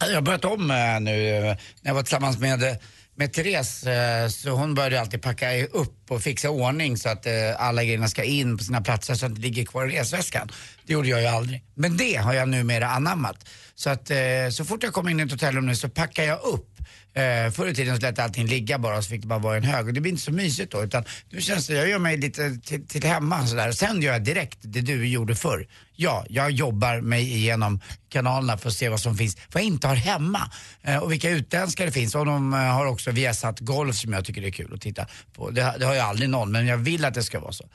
Jag 0.00 0.14
har 0.14 0.22
börjat 0.22 0.44
om 0.44 0.70
eh, 0.70 1.00
nu 1.00 1.28
eh, 1.28 1.42
när 1.42 1.58
jag 1.82 1.94
var 1.94 2.02
tillsammans 2.02 2.38
med, 2.38 2.78
med 3.16 3.32
Therese. 3.32 3.86
Eh, 3.86 4.28
så 4.28 4.50
hon 4.50 4.74
började 4.74 5.00
alltid 5.00 5.22
packa 5.22 5.66
upp 5.66 6.10
och 6.10 6.22
fixa 6.22 6.50
ordning 6.50 6.96
så 6.96 7.08
att 7.08 7.26
eh, 7.26 7.32
alla 7.58 7.84
grejerna 7.84 8.08
ska 8.08 8.24
in 8.24 8.58
på 8.58 8.64
sina 8.64 8.80
platser 8.80 9.14
så 9.14 9.26
att 9.26 9.34
det 9.34 9.40
ligger 9.40 9.64
kvar 9.64 9.86
i 9.86 9.98
resväskan. 9.98 10.48
Det 10.86 10.92
gjorde 10.92 11.08
jag 11.08 11.20
ju 11.20 11.26
aldrig. 11.26 11.64
Men 11.74 11.96
det 11.96 12.16
har 12.16 12.34
jag 12.34 12.48
numera 12.48 12.88
anammat. 12.88 13.48
Så 13.74 13.90
att 13.90 14.10
eh, 14.10 14.16
så 14.52 14.64
fort 14.64 14.82
jag 14.82 14.92
kommer 14.92 15.10
in 15.10 15.20
i 15.20 15.22
ett 15.22 15.30
hotellrum 15.32 15.66
nu 15.66 15.76
så 15.76 15.88
packar 15.88 16.22
jag 16.22 16.40
upp. 16.44 16.73
Eh, 17.14 17.50
förr 17.50 17.66
i 17.68 17.74
tiden 17.74 17.96
så 17.96 18.02
lät 18.02 18.18
allting 18.18 18.46
ligga 18.46 18.78
bara 18.78 18.96
och 18.96 19.04
så 19.04 19.10
fick 19.10 19.20
det 19.20 19.26
bara 19.26 19.38
vara 19.38 19.54
i 19.54 19.58
en 19.58 19.64
hög 19.64 19.86
och 19.86 19.94
det 19.94 20.00
blir 20.00 20.12
inte 20.12 20.24
så 20.24 20.32
mysigt 20.32 20.72
då 20.72 20.82
utan 20.84 21.04
nu 21.30 21.40
känns 21.40 21.66
det, 21.66 21.74
jag 21.74 21.88
gör 21.88 21.98
mig 21.98 22.16
lite 22.16 22.56
till, 22.56 22.86
till 22.86 23.04
hemma 23.04 23.46
sådär 23.46 23.72
sen 23.72 24.02
gör 24.02 24.12
jag 24.12 24.24
direkt 24.24 24.58
det 24.62 24.80
du 24.80 25.08
gjorde 25.08 25.34
förr. 25.34 25.66
Ja, 25.96 26.24
jag 26.28 26.50
jobbar 26.50 27.00
mig 27.00 27.34
igenom 27.34 27.80
kanalerna 28.08 28.58
för 28.58 28.68
att 28.68 28.74
se 28.74 28.88
vad 28.88 29.00
som 29.00 29.16
finns, 29.16 29.36
vad 29.52 29.62
jag 29.62 29.66
inte 29.66 29.88
har 29.88 29.94
hemma 29.94 30.50
eh, 30.82 30.98
och 30.98 31.12
vilka 31.12 31.30
utländska 31.30 31.84
det 31.84 31.92
finns 31.92 32.14
och 32.14 32.26
de 32.26 32.54
eh, 32.54 32.58
har 32.58 32.86
också 32.86 33.10
Viasat 33.10 33.60
Golf 33.60 33.96
som 33.96 34.12
jag 34.12 34.24
tycker 34.24 34.42
är 34.42 34.50
kul 34.50 34.74
att 34.74 34.80
titta 34.80 35.06
på. 35.32 35.50
Det, 35.50 35.74
det 35.78 35.86
har 35.86 35.94
ju 35.94 36.00
aldrig 36.00 36.30
någon 36.30 36.52
men 36.52 36.66
jag 36.66 36.76
vill 36.76 37.04
att 37.04 37.14
det 37.14 37.22
ska 37.22 37.40
vara 37.40 37.52
så. 37.52 37.68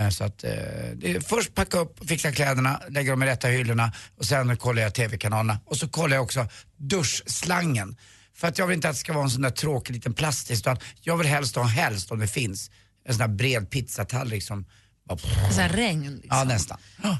Eh, 0.00 0.08
så 0.08 0.24
att, 0.24 0.44
eh, 0.44 1.20
först 1.26 1.54
packa 1.54 1.78
upp, 1.78 2.08
fixa 2.08 2.32
kläderna, 2.32 2.80
lägga 2.88 3.10
dem 3.10 3.22
i 3.22 3.26
rätta 3.26 3.48
hyllorna 3.48 3.92
och 4.18 4.24
sen 4.24 4.56
kollar 4.56 4.82
jag 4.82 4.94
TV-kanalerna. 4.94 5.58
Och 5.64 5.76
så 5.76 5.88
kollar 5.88 6.16
jag 6.16 6.24
också 6.24 6.46
duschslangen. 6.76 7.96
För 8.34 8.48
att 8.48 8.58
jag 8.58 8.66
vill 8.66 8.74
inte 8.74 8.88
att 8.88 8.94
det 8.94 9.00
ska 9.00 9.12
vara 9.12 9.24
en 9.24 9.30
sån 9.30 9.42
där 9.42 9.50
tråkig 9.50 9.94
liten 9.94 10.14
plastisk 10.14 10.62
utan 10.62 10.78
jag 11.00 11.16
vill 11.16 11.26
helst 11.26 11.56
ha, 11.56 11.62
helst 11.62 12.10
om 12.10 12.18
det 12.18 12.28
finns, 12.28 12.70
en 13.04 13.14
sån 13.14 13.28
där 13.28 13.36
bred 13.36 13.70
pizzatallrik 13.70 14.42
som 14.42 14.66
bara, 15.08 15.18
sån 15.18 15.62
här 15.62 15.68
regn? 15.68 16.14
Liksom? 16.14 16.38
Ja, 16.38 16.44
nästan. 16.44 16.78
Ja. 17.02 17.18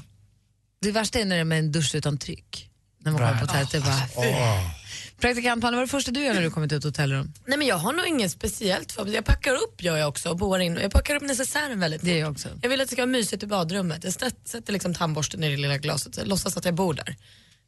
Det 0.81 0.91
värsta 0.91 1.19
är 1.19 1.25
när 1.25 1.35
det 1.35 1.41
är 1.41 1.45
med 1.45 1.59
en 1.59 1.71
dusch 1.71 1.95
utan 1.95 2.17
tryck. 2.17 2.69
när 2.99 3.11
man 3.11 3.21
kommer 3.21 3.33
på 3.33 3.45
hotellet. 3.45 3.71
Det 3.71 3.77
är 3.77 3.81
bara, 3.81 4.71
Praktikant 5.19 5.63
Malin, 5.63 5.75
vad 5.75 5.81
är 5.81 5.87
det 5.87 5.91
första 5.91 6.11
du 6.11 6.23
gör 6.23 6.33
när 6.33 6.41
du 6.41 6.51
kommer 6.51 6.67
till 6.67 6.77
ett 6.77 6.83
hotellrum? 6.83 7.33
Nej 7.45 7.57
men 7.57 7.67
jag 7.67 7.77
har 7.77 7.93
nog 7.93 8.07
inget 8.07 8.31
speciellt 8.31 8.91
för 8.91 9.07
Jag 9.07 9.25
packar 9.25 9.53
upp 9.53 9.83
gör 9.83 9.97
jag 9.97 10.09
också 10.09 10.29
och 10.29 10.37
boar 10.37 10.59
in. 10.59 10.75
Jag 10.81 10.91
packar 10.91 11.15
upp 11.15 11.23
necessären 11.23 11.79
väldigt 11.79 12.01
Det 12.01 12.11
är 12.11 12.19
jag 12.19 12.31
också. 12.31 12.49
Jag 12.61 12.69
vill 12.69 12.81
att 12.81 12.87
det 12.87 12.91
ska 12.91 13.01
vara 13.01 13.11
mysigt 13.11 13.43
i 13.43 13.47
badrummet. 13.47 14.03
Jag 14.03 14.13
sätter 14.13 14.31
sätter 14.45 14.73
liksom 14.73 14.93
tandborsten 14.93 15.43
i 15.43 15.49
det 15.49 15.57
lilla 15.57 15.77
glaset 15.77 16.17
och 16.17 16.27
låtsas 16.27 16.57
att 16.57 16.65
jag 16.65 16.75
bor 16.75 16.93
där 16.93 17.15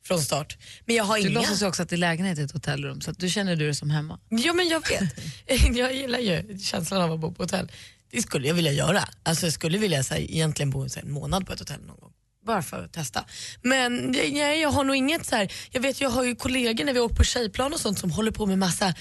från 0.08 0.22
start. 0.22 0.58
Men 0.86 0.96
jag 0.96 1.04
har 1.04 1.16
Du 1.18 1.22
inga... 1.30 1.40
låtsas 1.40 1.62
ju 1.62 1.66
också 1.66 1.84
att 1.84 1.92
är 1.92 1.98
lägenhet 1.98 2.40
i 2.40 2.42
ett 2.42 2.52
hotellrum 2.52 3.02
så 3.02 3.12
att 3.12 3.20
du 3.20 3.30
känner 3.30 3.56
du 3.56 3.66
dig 3.66 3.76
som 3.76 3.90
hemma. 3.90 4.20
Ja 4.30 4.54
men 4.54 4.68
jag 4.68 4.84
vet. 4.90 5.14
jag 5.78 5.96
gillar 5.96 6.20
ju 6.20 6.60
känslan 6.60 7.02
av 7.02 7.12
att 7.12 7.20
bo 7.20 7.34
på 7.34 7.44
hotell. 7.44 7.72
Det 8.12 8.22
skulle 8.22 8.48
jag 8.48 8.56
vilja 8.56 8.72
göra. 8.72 9.04
Alltså 9.24 9.46
jag 9.46 9.54
skulle 9.54 9.78
vilja 9.78 10.04
så 10.04 10.14
här, 10.14 10.22
egentligen 10.22 10.70
bo 10.70 10.88
en 10.96 11.12
månad 11.12 11.48
på 11.48 11.54
ett 11.54 11.60
hotell 11.60 11.82
någon 11.82 12.00
gång. 12.00 12.12
Bara 12.46 12.62
för 12.62 12.84
att 12.86 12.94
testa. 12.94 13.26
Men 13.62 13.96
nej, 13.98 14.62
jag 14.62 14.70
har 14.70 14.84
nog 14.84 14.96
inget 14.96 15.26
så 15.26 15.36
här. 15.36 15.54
Jag 15.72 15.82
vet 15.82 16.02
jag 16.02 16.10
har 16.10 16.24
ju 16.24 16.36
kollegor 16.36 16.86
när 16.86 16.94
vi 16.94 17.00
åker 17.00 17.16
på 17.16 17.24
tjejplan 17.24 17.74
och 17.74 17.80
sånt 17.80 18.00
som 18.00 18.12
håller 18.12 18.32
på 18.32 18.46
med 18.46 18.58
massa 18.60 18.94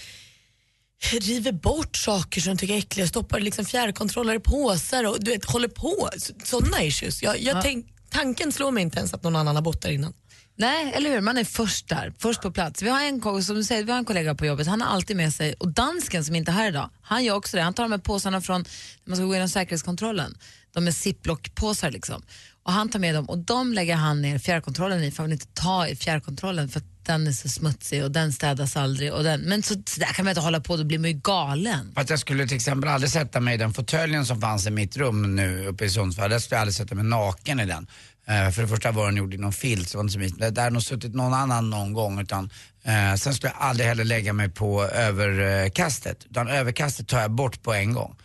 river 1.21 1.53
bort 1.53 1.97
saker 1.97 2.41
som 2.41 2.55
de 2.57 2.61
tycker 2.61 2.75
är 2.75 2.79
äckliga, 2.79 3.07
stoppar 3.07 3.41
liksom 3.41 3.65
fjärrkontroller 3.65 4.35
i 4.35 4.41
påsar 4.41 5.05
och 5.05 5.25
du 5.25 5.31
vet, 5.31 5.45
håller 5.45 5.69
på. 5.69 6.11
Sådana 6.45 6.83
issues. 6.83 7.23
Jag, 7.23 7.41
jag 7.41 7.57
Ja. 7.57 7.63
tänk, 7.63 7.87
tanken 8.11 8.53
slår 8.53 8.71
mig 8.71 8.83
inte 8.83 8.99
ens 8.99 9.15
att 9.15 9.23
någon 9.23 9.37
annan 9.37 9.55
har 9.55 9.63
bott 9.63 9.83
där 9.83 9.91
innan. 9.91 10.15
Nej, 10.59 10.93
eller 10.95 11.11
hur? 11.11 11.21
Man 11.21 11.39
är 11.39 11.45
först 11.45 11.89
där, 11.89 12.13
först 12.19 12.43
på 12.43 12.51
plats. 12.51 12.83
Vi 12.83 12.89
har 12.89 13.05
en, 13.05 13.43
som 13.43 13.57
du 13.57 13.65
säger, 13.65 13.85
vi 13.85 13.93
har 13.93 13.99
en 13.99 14.05
kollega 14.05 14.35
på 14.35 14.47
jobbet, 14.47 14.67
han 14.67 14.81
har 14.81 14.89
alltid 14.89 15.17
med 15.17 15.35
sig, 15.35 15.55
och 15.55 15.69
dansken 15.69 16.25
som 16.25 16.35
inte 16.35 16.51
är 16.51 16.55
här 16.55 16.69
idag, 16.69 16.91
han 17.03 17.25
gör 17.25 17.35
också 17.35 17.57
det. 17.57 17.63
Han 17.63 17.75
tar 17.75 17.83
de 17.83 17.93
här 17.93 17.99
påsarna 17.99 18.41
från, 18.41 18.61
när 18.61 19.11
man 19.11 19.17
ska 19.17 19.25
gå 19.25 19.33
igenom 19.33 19.49
säkerhetskontrollen, 19.49 20.39
de 20.73 20.87
är 20.87 20.91
ziplock-påsar 20.91 21.91
liksom. 21.91 22.23
Och 22.63 22.73
han 22.73 22.89
tar 22.89 22.99
med 22.99 23.15
dem 23.15 23.29
och 23.29 23.39
de 23.39 23.73
lägger 23.73 23.97
han 23.97 24.23
ner 24.23 24.39
fjärrkontrollen 24.39 25.03
i 25.05 25.11
för 25.11 25.23
han 25.23 25.27
vill 25.27 25.33
inte 25.33 25.47
ta 25.55 25.89
i 25.89 25.97
fjärrkontrollen 25.97 26.69
för 26.69 26.81
att 26.81 27.07
den 27.07 27.27
är 27.27 27.33
så 27.33 27.49
smutsig 27.49 28.05
och 28.05 28.11
den 28.11 28.33
städas 28.33 28.77
aldrig. 28.77 29.13
Och 29.13 29.25
den, 29.25 29.41
men 29.41 29.63
så, 29.63 29.75
så 29.87 30.01
där 30.01 30.07
kan 30.07 30.25
man 30.25 30.31
inte 30.31 30.41
hålla 30.41 30.61
på, 30.61 30.77
då 30.77 30.85
blir 30.85 30.99
man 30.99 31.11
ju 31.11 31.21
galen. 31.23 31.93
För 31.95 32.01
att 32.01 32.11
jag 32.11 32.19
skulle 32.19 32.47
till 32.47 32.57
exempel 32.57 32.91
aldrig 32.91 33.11
sätta 33.11 33.41
mig 33.41 33.55
i 33.55 33.57
den 33.57 33.73
fåtöljen 33.73 34.27
som 34.27 34.41
fanns 34.41 34.67
i 34.67 34.71
mitt 34.71 34.97
rum 34.97 35.37
nu 35.37 35.67
uppe 35.67 35.85
i 35.85 35.91
Sundsvall. 35.91 36.31
Där 36.31 36.39
skulle 36.39 36.57
jag 36.57 36.61
aldrig 36.61 36.75
sätta 36.75 36.95
mig 36.95 37.05
naken 37.05 37.61
i 37.61 37.67
den. 37.67 37.87
Eh, 38.29 38.51
för 38.51 38.63
det 38.63 38.69
första 38.69 38.91
var 38.93 39.07
den 39.07 39.17
gjord 39.17 39.35
i 39.35 39.37
någon 39.37 39.53
filt, 39.53 39.89
så 39.89 39.93
det 39.93 39.99
var 39.99 40.05
inte 40.05 40.13
så 40.13 40.19
mysigt. 40.19 40.55
Där 40.55 40.63
har 40.63 40.71
nog 40.71 40.83
suttit 40.83 41.15
någon 41.15 41.35
annan 41.35 41.71
någon 41.71 41.93
gång. 41.93 42.21
Utan, 42.21 42.51
eh, 42.85 43.15
sen 43.15 43.35
skulle 43.35 43.53
jag 43.53 43.63
aldrig 43.63 43.89
heller 43.89 44.05
lägga 44.05 44.33
mig 44.33 44.49
på 44.49 44.85
överkastet. 44.85 46.27
Utan 46.31 46.49
överkastet 46.49 47.09
tar 47.09 47.21
jag 47.21 47.31
bort 47.31 47.63
på 47.63 47.75
en 47.75 47.93
gång. 47.93 48.17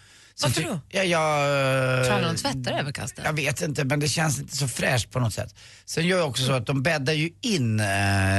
Varför 0.44 0.62
då? 0.64 0.80
Ja, 0.90 1.04
jag, 1.04 2.06
Tror 2.06 2.14
han 2.14 2.22
någon 2.22 2.36
tvättar 2.36 2.80
överkastet? 2.80 3.26
Jag 3.26 3.34
vet 3.34 3.62
inte, 3.62 3.84
men 3.86 4.00
det 4.00 4.08
känns 4.08 4.40
inte 4.40 4.58
så 4.58 4.68
fräscht 4.68 5.12
på 5.12 5.20
något 5.20 5.34
sätt. 5.34 5.56
Sen 5.86 6.08
gör 6.08 6.18
jag 6.18 6.28
också 6.30 6.46
så 6.46 6.52
att 6.54 6.66
de 6.68 6.84
bäddar 6.84 7.14
ju 7.14 7.30
in 7.42 7.80
eh, 7.80 7.86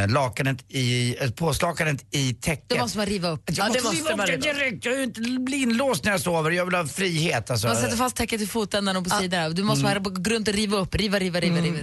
lakanet 0.09 0.64
i, 0.68 1.16
äh, 1.21 1.30
påslakanet 1.30 2.04
i 2.11 2.35
täcket. 2.35 2.68
Då 2.68 2.76
måste 2.76 2.99
man 2.99 3.06
riva 3.06 3.28
upp. 3.28 3.42
Jag 3.47 3.59
Ja, 3.59 3.62
det 3.64 3.68
måste 3.68 3.82
måste 3.85 3.97
riva 3.97 4.11
upp 4.11 4.16
man 4.16 4.26
det 4.26 4.37
upp. 4.37 4.42
direkt. 4.42 4.85
Jag 4.85 4.92
vill 4.92 5.02
inte 5.04 5.21
bli 5.21 5.56
inlåst 5.56 6.04
när 6.04 6.12
jag 6.12 6.21
sover. 6.21 6.50
Jag 6.50 6.64
vill 6.64 6.75
ha 6.75 6.87
frihet 6.87 7.50
alltså. 7.50 7.66
Man 7.66 7.76
sätter 7.76 7.97
fast 7.97 8.16
täcket 8.16 8.40
i 8.40 8.47
fotändan 8.47 8.97
och 8.97 9.04
på 9.04 9.11
sidan. 9.11 9.54
Du 9.54 9.62
måste 9.62 9.87
Mm. 9.87 10.02
gå 10.02 10.30
runt 10.30 10.49
och 10.49 10.54
riva 10.54 10.76
upp, 10.76 10.94
riva, 10.94 11.18
riva, 11.18 11.40
riva. 11.40 11.56
riva. 11.61 11.78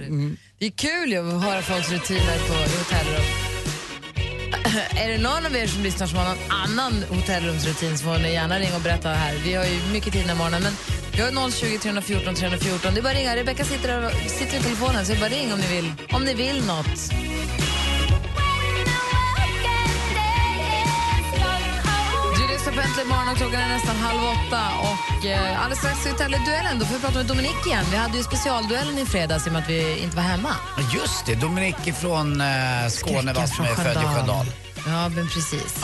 Det 0.58 0.66
är 0.66 0.70
kul 0.70 1.10
ju 1.12 1.36
att 1.36 1.42
höra 1.44 1.62
folks 1.62 1.90
rutiner 1.90 2.38
på 2.48 2.54
hotellrum 2.54 3.49
är 4.78 5.08
det 5.08 5.18
någon 5.18 5.46
av 5.46 5.56
er 5.56 5.66
som 5.66 5.82
lyssnar 5.82 6.06
som 6.06 6.18
har 6.18 6.24
någon 6.24 6.44
annan 6.48 7.04
hotellrumsrutin 7.08 7.98
så 7.98 8.04
får 8.04 8.18
ni 8.18 8.32
gärna 8.32 8.58
ringa 8.58 8.76
och 8.76 8.82
berätta 8.82 9.08
här. 9.08 9.34
Vi 9.44 9.54
har 9.54 9.64
ju 9.64 9.92
mycket 9.92 10.12
tid 10.12 10.22
den 10.22 10.28
här 10.28 10.36
morgonen 10.36 10.62
men 10.62 10.72
vi 11.12 11.20
har 11.22 11.50
020 11.50 11.78
314 11.78 12.34
314. 12.34 12.94
Det 12.94 13.00
är 13.00 13.02
bara 13.02 13.10
att 13.10 13.16
ringa. 13.16 13.36
Rebecka 13.36 13.64
sitter, 13.64 14.10
sitter 14.28 14.56
i 14.58 14.62
telefonen 14.62 15.06
så 15.06 15.12
det 15.12 15.18
är 15.18 15.20
bara 15.20 15.30
ring 15.30 15.52
om 15.52 15.58
ni 15.58 15.66
vill. 15.76 15.92
Om 16.12 16.24
ni 16.24 16.34
vill 16.34 16.66
något. 16.66 17.29
Äntligen 22.90 23.08
morgon 23.08 23.28
och 23.28 23.36
klockan 23.36 23.60
är 23.60 23.68
nästan 23.68 23.96
halv 23.96 24.20
åtta. 24.22 24.62
Och 24.80 25.26
eh, 25.26 25.62
alldeles 25.62 25.78
strax 25.78 26.06
är 26.06 26.28
det 26.28 26.44
duellen. 26.50 26.78
Då 26.78 26.84
får 26.84 26.94
vi 26.94 27.00
prata 27.00 27.14
med 27.14 27.26
Dominik 27.26 27.66
igen. 27.66 27.84
Vi 27.90 27.96
hade 27.96 28.16
ju 28.16 28.22
specialduellen 28.22 28.98
i 28.98 29.06
fredags 29.06 29.46
i 29.46 29.48
och 29.48 29.52
med 29.52 29.62
att 29.62 29.68
vi 29.68 29.98
inte 29.98 30.16
var 30.16 30.22
hemma. 30.22 30.48
Just 30.94 31.26
det, 31.26 31.34
Dominik 31.34 31.76
från 32.00 32.40
eh, 32.40 32.46
Skåne 32.88 33.32
va, 33.32 33.46
som 33.46 33.64
är 33.64 33.74
född 33.74 34.02
i 34.02 34.06
Sköndal. 34.06 34.46
Ja, 34.86 35.08
men 35.08 35.28
precis. 35.28 35.80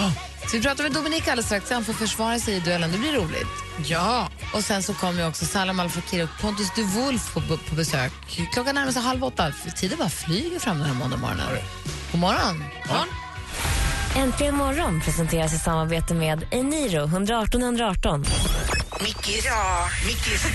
Så 0.47 0.57
vi 0.57 0.63
pratar 0.63 0.83
med 0.83 0.93
Dominik 0.93 1.29
alldeles 1.29 1.47
strax. 1.47 1.71
Han 1.71 1.85
får 1.85 1.93
försvara 1.93 2.39
sig 2.39 2.55
i 2.55 2.61
duellen. 2.61 2.93
Det 2.93 2.99
blir 2.99 3.13
roligt. 3.13 3.55
Ja. 3.85 4.29
Och 4.55 4.65
sen 4.65 4.83
så 4.83 4.95
kommer 4.95 5.21
ju 5.23 5.29
också 5.29 5.45
Salam 5.45 5.81
Al 5.81 5.89
Fakir 5.89 6.25
och 6.25 6.41
Pontus 6.41 6.69
de 6.77 6.83
Wolf 6.83 7.35
på, 7.35 7.41
på 7.41 7.75
besök. 7.75 8.13
Klockan 8.53 8.75
närmar 8.75 8.93
sig 8.93 9.03
halv 9.03 9.25
åtta. 9.25 9.53
Tiden 9.77 9.99
bara 9.99 10.09
flyger 10.09 10.59
fram 10.59 10.79
den 10.79 10.87
här 10.87 10.95
måndag 10.95 11.17
morgonen. 11.17 11.47
God 12.13 12.21
morgon. 12.21 12.65
morgon. 12.89 13.26
Äntligen 14.17 14.55
morgon 14.55 15.01
presenteras 15.01 15.55
i 15.55 15.59
samarbete 15.59 16.15
med 16.15 16.47
Eniro 16.51 17.05
118 17.05 17.63
118. 17.63 18.25
Mickis. 19.01 19.45
Ja, 19.45 19.89
Mickis. 20.07 20.47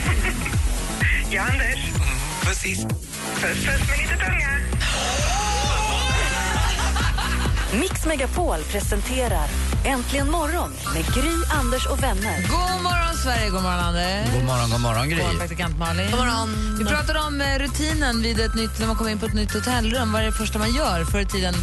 ja, 1.32 1.42
Anders. 1.42 1.80
Precis. 2.46 2.84
Puss, 2.84 3.42
puss 3.42 3.90
med 3.90 4.00
lite 4.00 4.26
tunga. 4.26 4.50
Mix 7.82 8.06
Megapol 8.06 8.58
presenterar 8.72 9.48
Äntligen 9.86 10.32
morgon 10.32 10.72
med 10.94 11.06
Gry, 11.06 11.32
Anders 11.60 11.86
och 11.88 12.04
vänner. 12.04 12.42
God 12.42 12.84
morgon, 12.84 13.16
Sverige. 13.24 13.50
God 13.50 13.64
morgon, 13.64 13.80
Anders. 13.80 14.34
God 14.34 14.44
morgon, 14.44 14.70
god 14.72 14.82
morgon 14.82 15.10
Gry. 15.10 15.16
God 15.16 15.24
morgon, 15.24 15.40
praktikant 15.40 15.78
Malin. 15.80 16.12
God 16.12 16.20
morgon. 16.20 16.78
Vi 16.80 16.86
pratade 16.86 17.20
om 17.20 17.42
eh, 17.42 17.60
rutinen 17.60 18.22
vid 18.22 18.40
ett 18.40 18.56
nytt, 18.56 18.80
när 18.80 18.88
man 18.88 18.96
kommer 18.96 19.12
in 19.12 19.20
på 19.20 19.26
ett 19.26 19.34
nytt 19.34 19.54
hotellrum. 19.54 20.12
Vad 20.12 20.22
är 20.22 20.26
det 20.26 20.32
första 20.32 20.60
man 20.60 20.74
gör? 20.74 21.04
Förr 21.04 21.20
i 21.20 21.26
tiden 21.26 21.54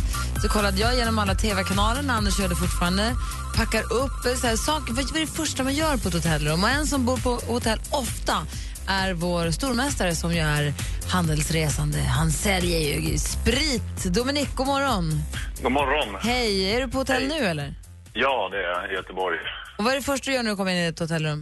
så 0.43 0.49
kollade 0.49 0.81
jag 0.81 0.95
igenom 0.95 1.19
alla 1.19 1.35
tv-kanaler, 1.35 2.13
Anders 2.13 2.39
gör 2.39 2.49
det 2.49 2.57
fortfarande. 2.57 3.17
Packar 3.57 3.93
upp 3.93 4.25
eh, 4.27 4.35
så 4.35 4.47
här, 4.47 4.57
saker. 4.57 4.93
Vad 4.93 5.17
är 5.17 5.21
det 5.21 5.27
första 5.27 5.65
man 5.65 5.75
gör 5.75 5.97
på 5.97 6.09
ett 6.09 6.15
hotellrum? 6.15 6.65
Och 6.65 6.71
en 6.71 6.87
som 6.87 7.05
bor 7.05 7.17
på 7.17 7.41
hotell 7.47 7.81
ofta 7.91 8.47
är 8.87 9.13
vår 9.13 9.51
stormästare 9.51 10.15
som 10.15 10.35
ju 10.35 10.41
är 10.41 10.75
handelsresande. 11.09 11.99
Han 11.99 12.31
säljer 12.31 13.01
ju 13.01 13.19
sprit. 13.19 14.05
Dominik, 14.05 14.49
god 14.55 14.67
morgon. 14.67 15.23
God 15.63 15.73
morgon. 15.73 16.17
Hej, 16.21 16.75
är 16.75 16.81
du 16.81 16.89
på 16.89 16.99
hotell 16.99 17.29
nu 17.29 17.47
eller? 17.47 17.75
Ja, 18.23 18.49
det 18.53 18.59
är 18.59 18.63
jag 18.71 18.91
i 18.91 18.95
Göteborg. 18.95 19.39
Och 19.79 19.85
vad 19.85 19.93
är 19.93 19.97
det 19.97 20.03
första 20.13 20.31
du 20.31 20.35
gör 20.37 20.43
när 20.43 20.51
du 20.51 20.57
kommer 20.57 20.73
in 20.73 20.77
i 20.85 20.87
ett 20.87 20.99
hotellrum? 20.99 21.41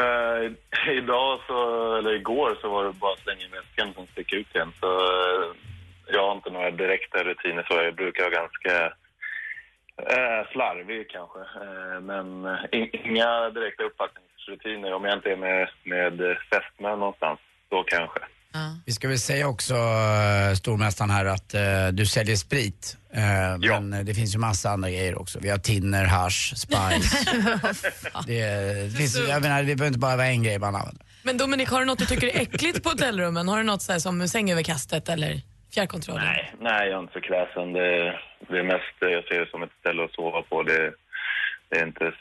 Eh, 0.00 0.42
idag 1.02 1.40
så, 1.46 1.58
eller 1.96 2.12
igår 2.14 2.58
så 2.60 2.68
var 2.70 2.84
det 2.84 2.92
bara 2.92 3.12
att 3.12 3.18
slänga 3.18 3.44
in 3.44 3.50
väskan 3.50 3.94
som 3.94 4.06
sticker 4.06 4.36
ut 4.36 4.54
igen. 4.54 4.72
Så 4.80 4.86
eh, 4.86 5.46
jag 6.06 6.26
har 6.26 6.34
inte 6.34 6.50
några 6.50 6.70
direkta 6.70 7.24
rutiner 7.24 7.62
så. 7.68 7.74
Jag 7.82 7.94
brukar 7.94 8.22
vara 8.22 8.40
ganska 8.42 8.74
eh, 10.16 10.50
slarvig 10.52 11.10
kanske. 11.10 11.38
Men 12.00 12.26
in- 12.72 12.90
inga 13.06 13.50
direkta 13.50 13.82
upppackningsrutiner 13.84 14.92
om 14.94 15.04
jag 15.04 15.18
inte 15.18 15.32
är 15.32 15.36
med, 15.36 15.68
med 15.84 16.36
fästmän 16.50 16.98
någonstans. 16.98 17.40
Då 17.70 17.82
kanske. 17.82 18.20
Vi 18.86 18.92
ska 18.92 19.08
väl 19.08 19.18
säga 19.18 19.48
också, 19.48 19.74
eh, 19.74 20.54
stormästaren 20.54 21.10
här, 21.10 21.24
att 21.24 21.54
eh, 21.54 21.88
du 21.92 22.06
säljer 22.06 22.36
sprit. 22.36 22.96
Eh, 23.14 23.22
Men 23.58 23.92
eh, 23.92 24.00
det 24.00 24.14
finns 24.14 24.34
ju 24.34 24.38
massa 24.38 24.70
andra 24.70 24.90
grejer 24.90 25.18
också. 25.18 25.38
Vi 25.42 25.48
har 25.48 25.58
tinner, 25.58 26.04
hash, 26.04 26.54
spice. 26.56 27.16
det, 28.26 28.42
det 28.84 28.96
finns, 28.96 29.18
jag 29.28 29.42
menar, 29.42 29.58
det 29.62 29.64
behöver 29.76 29.86
inte 29.86 29.98
bara 29.98 30.16
vara 30.16 30.26
en 30.26 30.42
grej 30.42 30.58
man 30.58 30.74
använder. 30.74 31.06
Men 31.22 31.36
Dominik, 31.36 31.68
har 31.68 31.80
du 31.80 31.86
något 31.86 31.98
du 31.98 32.06
tycker 32.06 32.26
är 32.26 32.40
äckligt 32.40 32.82
på 32.82 32.88
hotellrummen? 32.88 33.48
Har 33.48 33.58
du 33.58 33.62
något 33.64 33.82
så 33.82 33.92
här 33.92 33.98
som 33.98 34.28
sängöverkastet 34.28 35.08
eller 35.08 35.40
fjärrkontrollen? 35.74 36.24
Nej, 36.24 36.54
nej, 36.60 36.88
jag 36.88 36.98
är 36.98 37.02
inte 37.02 37.12
så 37.12 37.20
kräsen. 37.20 37.72
Det, 37.72 37.88
det 38.48 38.58
är 38.58 38.62
mest, 38.62 38.96
jag 39.00 39.24
ser 39.24 39.40
det 39.40 39.50
som 39.50 39.62
ett 39.62 39.70
ställe 39.80 40.04
att 40.04 40.12
sova 40.12 40.42
på. 40.42 40.62
Det, 40.62 40.92
det 41.68 41.76
är 41.78 41.86
inte. 41.86 42.12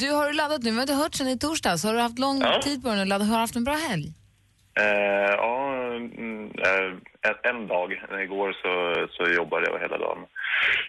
Du 0.00 0.10
har 0.10 0.26
du 0.26 0.32
laddat 0.32 0.62
nu, 0.62 0.70
vi 0.70 0.76
har 0.76 0.82
inte 0.82 0.94
hört 0.94 1.14
sen 1.14 1.28
i 1.28 1.38
torsdags. 1.38 1.84
Har 1.84 1.94
du 1.94 2.00
haft 2.00 2.18
lång 2.18 2.40
Ja. 2.40 2.60
tid 2.62 2.82
på 2.82 2.88
dig 2.88 3.02
att 3.02 3.08
ladda? 3.08 3.24
Har 3.24 3.34
du 3.34 3.40
haft 3.40 3.56
en 3.56 3.64
bra 3.64 3.74
helg? 3.74 4.12
Eh, 4.80 4.84
ja, 5.44 5.72
mm, 5.96 6.44
eh, 6.66 7.50
en, 7.50 7.66
dag. 7.66 7.88
Igår 8.24 8.50
så, 8.62 8.72
så 9.16 9.22
jobbade 9.34 9.66
jag 9.70 9.78
hela 9.80 9.98
dagen 9.98 10.18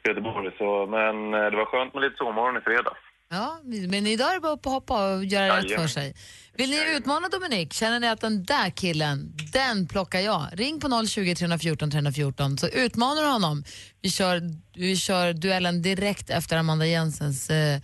i 0.04 0.08
Göteborg. 0.08 0.52
Så, 0.58 0.70
men 0.96 1.16
eh, 1.34 1.50
det 1.52 1.58
var 1.62 1.66
skönt 1.72 1.94
med 1.94 2.04
lite 2.04 2.16
sovmorgon 2.18 2.58
i 2.58 2.62
fredags. 2.62 3.00
Ja, 3.30 3.60
men 3.64 4.08
idag 4.08 4.30
är 4.30 4.34
det 4.34 4.40
bara 4.40 4.52
upp 4.52 4.66
och 4.66 4.72
hoppa 4.72 5.14
och 5.16 5.26
göra 5.26 5.58
rätt 5.58 5.64
Jajamän. 5.64 5.88
för 5.88 5.94
sig. 5.94 6.14
Vill 6.54 6.70
ni 6.70 6.96
utmana 6.98 7.28
Dominik? 7.30 7.74
Känner 7.74 8.00
ni 8.00 8.08
att 8.10 8.22
den 8.22 8.44
där 8.46 8.70
killen, 8.70 9.34
den 9.54 9.88
plockar 9.88 10.20
jag? 10.20 10.48
Ring 10.54 10.80
på 10.80 11.06
020 11.08 11.36
314 11.36 11.92
314 11.92 12.58
så 12.58 12.68
utmanar 12.68 13.22
du 13.22 13.28
honom. 13.28 13.64
Vi 14.02 14.10
kör, 14.10 14.42
vi 14.76 14.96
kör 14.96 15.34
duellen 15.34 15.82
direkt 15.82 16.30
efter 16.30 16.58
Amanda 16.58 16.86
Jensens 16.86 17.50
eh, 17.50 17.80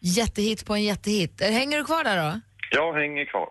jättehit 0.00 0.66
på 0.66 0.74
en 0.74 0.82
jättehit. 0.82 1.40
Eh, 1.40 1.50
Hänger 1.50 1.78
du 1.78 1.84
kvar 1.84 2.04
där 2.04 2.16
då? 2.32 2.40
Jag 2.70 2.92
hänger 2.92 3.24
kvar. 3.24 3.48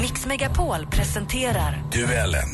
Mix 0.00 0.26
Megapol 0.26 0.86
presenterar 0.86 1.82
Duellen. 1.92 2.48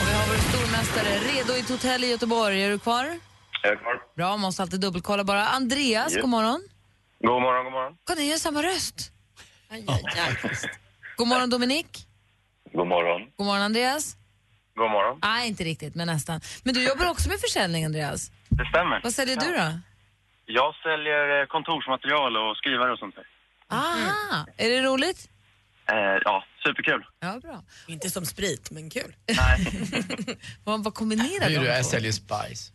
Och 0.00 0.08
vi 0.08 0.12
har 0.14 0.26
vår 0.28 0.36
stormästare 0.48 1.18
redo 1.18 1.52
i 1.52 1.60
ett 1.60 1.68
hotell 1.68 2.04
i 2.04 2.10
Göteborg. 2.10 2.62
Är 2.62 2.70
du 2.70 2.78
kvar? 2.78 3.04
Jag 3.62 3.72
är 3.72 3.76
kvar. 3.76 3.94
Bra, 4.16 4.36
måste 4.36 4.62
alltid 4.62 4.80
dubbelkolla 4.80 5.24
bara. 5.24 5.46
Andreas, 5.46 6.12
Ja. 6.14 6.20
god 6.20 6.30
morgon. 6.30 6.60
God 7.20 7.42
morgon, 7.42 7.64
god 7.64 7.72
morgon. 7.72 7.92
Kan 8.06 8.16
ni 8.18 8.24
göra 8.28 8.38
samma 8.38 8.62
röst? 8.62 9.12
Aj, 9.70 9.84
aj, 9.88 10.04
aj. 10.26 10.36
God 11.16 11.28
morgon 11.28 11.50
Dominik. 11.50 12.06
God 12.76 12.86
morgon. 12.86 13.20
God 13.36 13.46
morgon 13.46 13.62
Andreas. 13.62 14.16
God 14.74 14.90
morgon. 14.90 15.18
Nej, 15.22 15.48
inte 15.48 15.64
riktigt, 15.64 15.94
men 15.94 16.06
nästan. 16.06 16.40
Men 16.64 16.74
du 16.74 16.84
jobbar 16.88 17.10
också 17.10 17.28
med 17.28 17.40
försäljning 17.40 17.84
Andreas. 17.84 18.30
Det 18.48 18.66
stämmer. 18.68 19.00
Vad 19.02 19.14
säljer 19.14 19.36
du 19.36 19.46
då? 19.52 19.68
Jag 20.46 20.74
säljer 20.74 21.40
eh, 21.40 21.46
kontorsmaterial 21.46 22.36
och 22.36 22.56
skrivare 22.56 22.92
och 22.92 22.98
sånt 22.98 23.14
där. 23.14 23.26
Aha, 23.68 24.46
är 24.56 24.70
det 24.70 24.82
roligt? 24.82 25.28
Eh, 25.92 25.96
ja, 26.24 26.44
superkul. 26.64 27.04
Ja, 27.20 27.40
bra. 27.42 27.62
Inte 27.86 28.10
som 28.10 28.26
sprit, 28.26 28.70
men 28.70 28.90
kul. 28.90 29.14
Vad, 30.64 30.84
vad 30.84 30.94
kombinerar 30.94 31.48
Du, 31.48 31.54
jag 31.54 31.86
säljer 31.86 32.12
spice. 32.12 32.72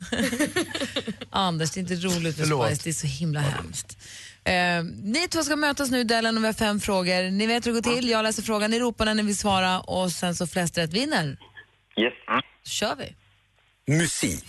Anders, 1.29 1.71
det 1.71 1.79
är 1.79 1.81
inte 1.81 1.95
roligt 1.95 2.37
med 2.37 2.47
Förlåt. 2.47 2.67
Spice, 2.67 2.83
det 2.83 2.89
är 2.89 2.93
så 2.93 3.07
himla 3.07 3.39
hemskt. 3.39 3.97
Eh, 4.43 4.83
ni 5.03 5.27
två 5.27 5.43
ska 5.43 5.55
mötas 5.55 5.91
nu 5.91 5.99
i 5.99 6.03
duellen 6.03 6.37
och 6.37 6.43
vi 6.43 6.47
har 6.47 6.53
fem 6.53 6.79
frågor. 6.79 7.31
Ni 7.31 7.47
vet 7.47 7.67
hur 7.67 7.73
det 7.73 7.81
går 7.81 7.95
till. 7.95 8.09
Jag 8.09 8.23
läser 8.23 8.43
frågan, 8.43 8.71
ni 8.71 8.79
ropar 8.79 9.05
när 9.05 9.13
ni 9.13 9.23
vill 9.23 9.37
svara 9.37 9.79
och 9.79 10.11
sen 10.11 10.35
så 10.35 10.47
flest 10.47 10.77
rätt 10.77 10.93
vinner. 10.93 11.37
Yes. 11.97 12.13
Mm. 12.29 12.41
Så 12.63 12.69
kör 12.69 12.95
vi. 12.95 13.15
Musik. 13.97 14.45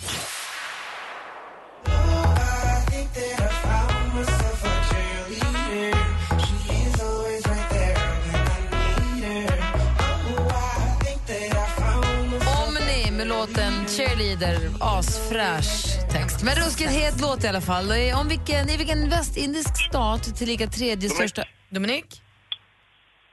Omni 12.67 13.11
med 13.11 13.27
låten 13.27 13.87
Cheerleader, 13.89 14.59
asfräsch 14.81 15.92
text. 16.13 16.43
Men 16.43 16.55
ruskigt 16.55 16.91
het 16.91 17.21
låt 17.21 17.45
i 17.45 17.49
alla 17.49 17.61
fall. 17.61 17.89
Och 17.91 17.97
i- 17.97 18.13
Om 18.13 18.29
vilken, 18.29 18.69
I 18.71 18.77
vilken 18.77 19.09
västindisk 19.11 19.89
stat 19.89 20.37
tillika 20.37 20.67
tredje 20.67 21.09
största... 21.11 21.45
Dominik? 21.71 22.23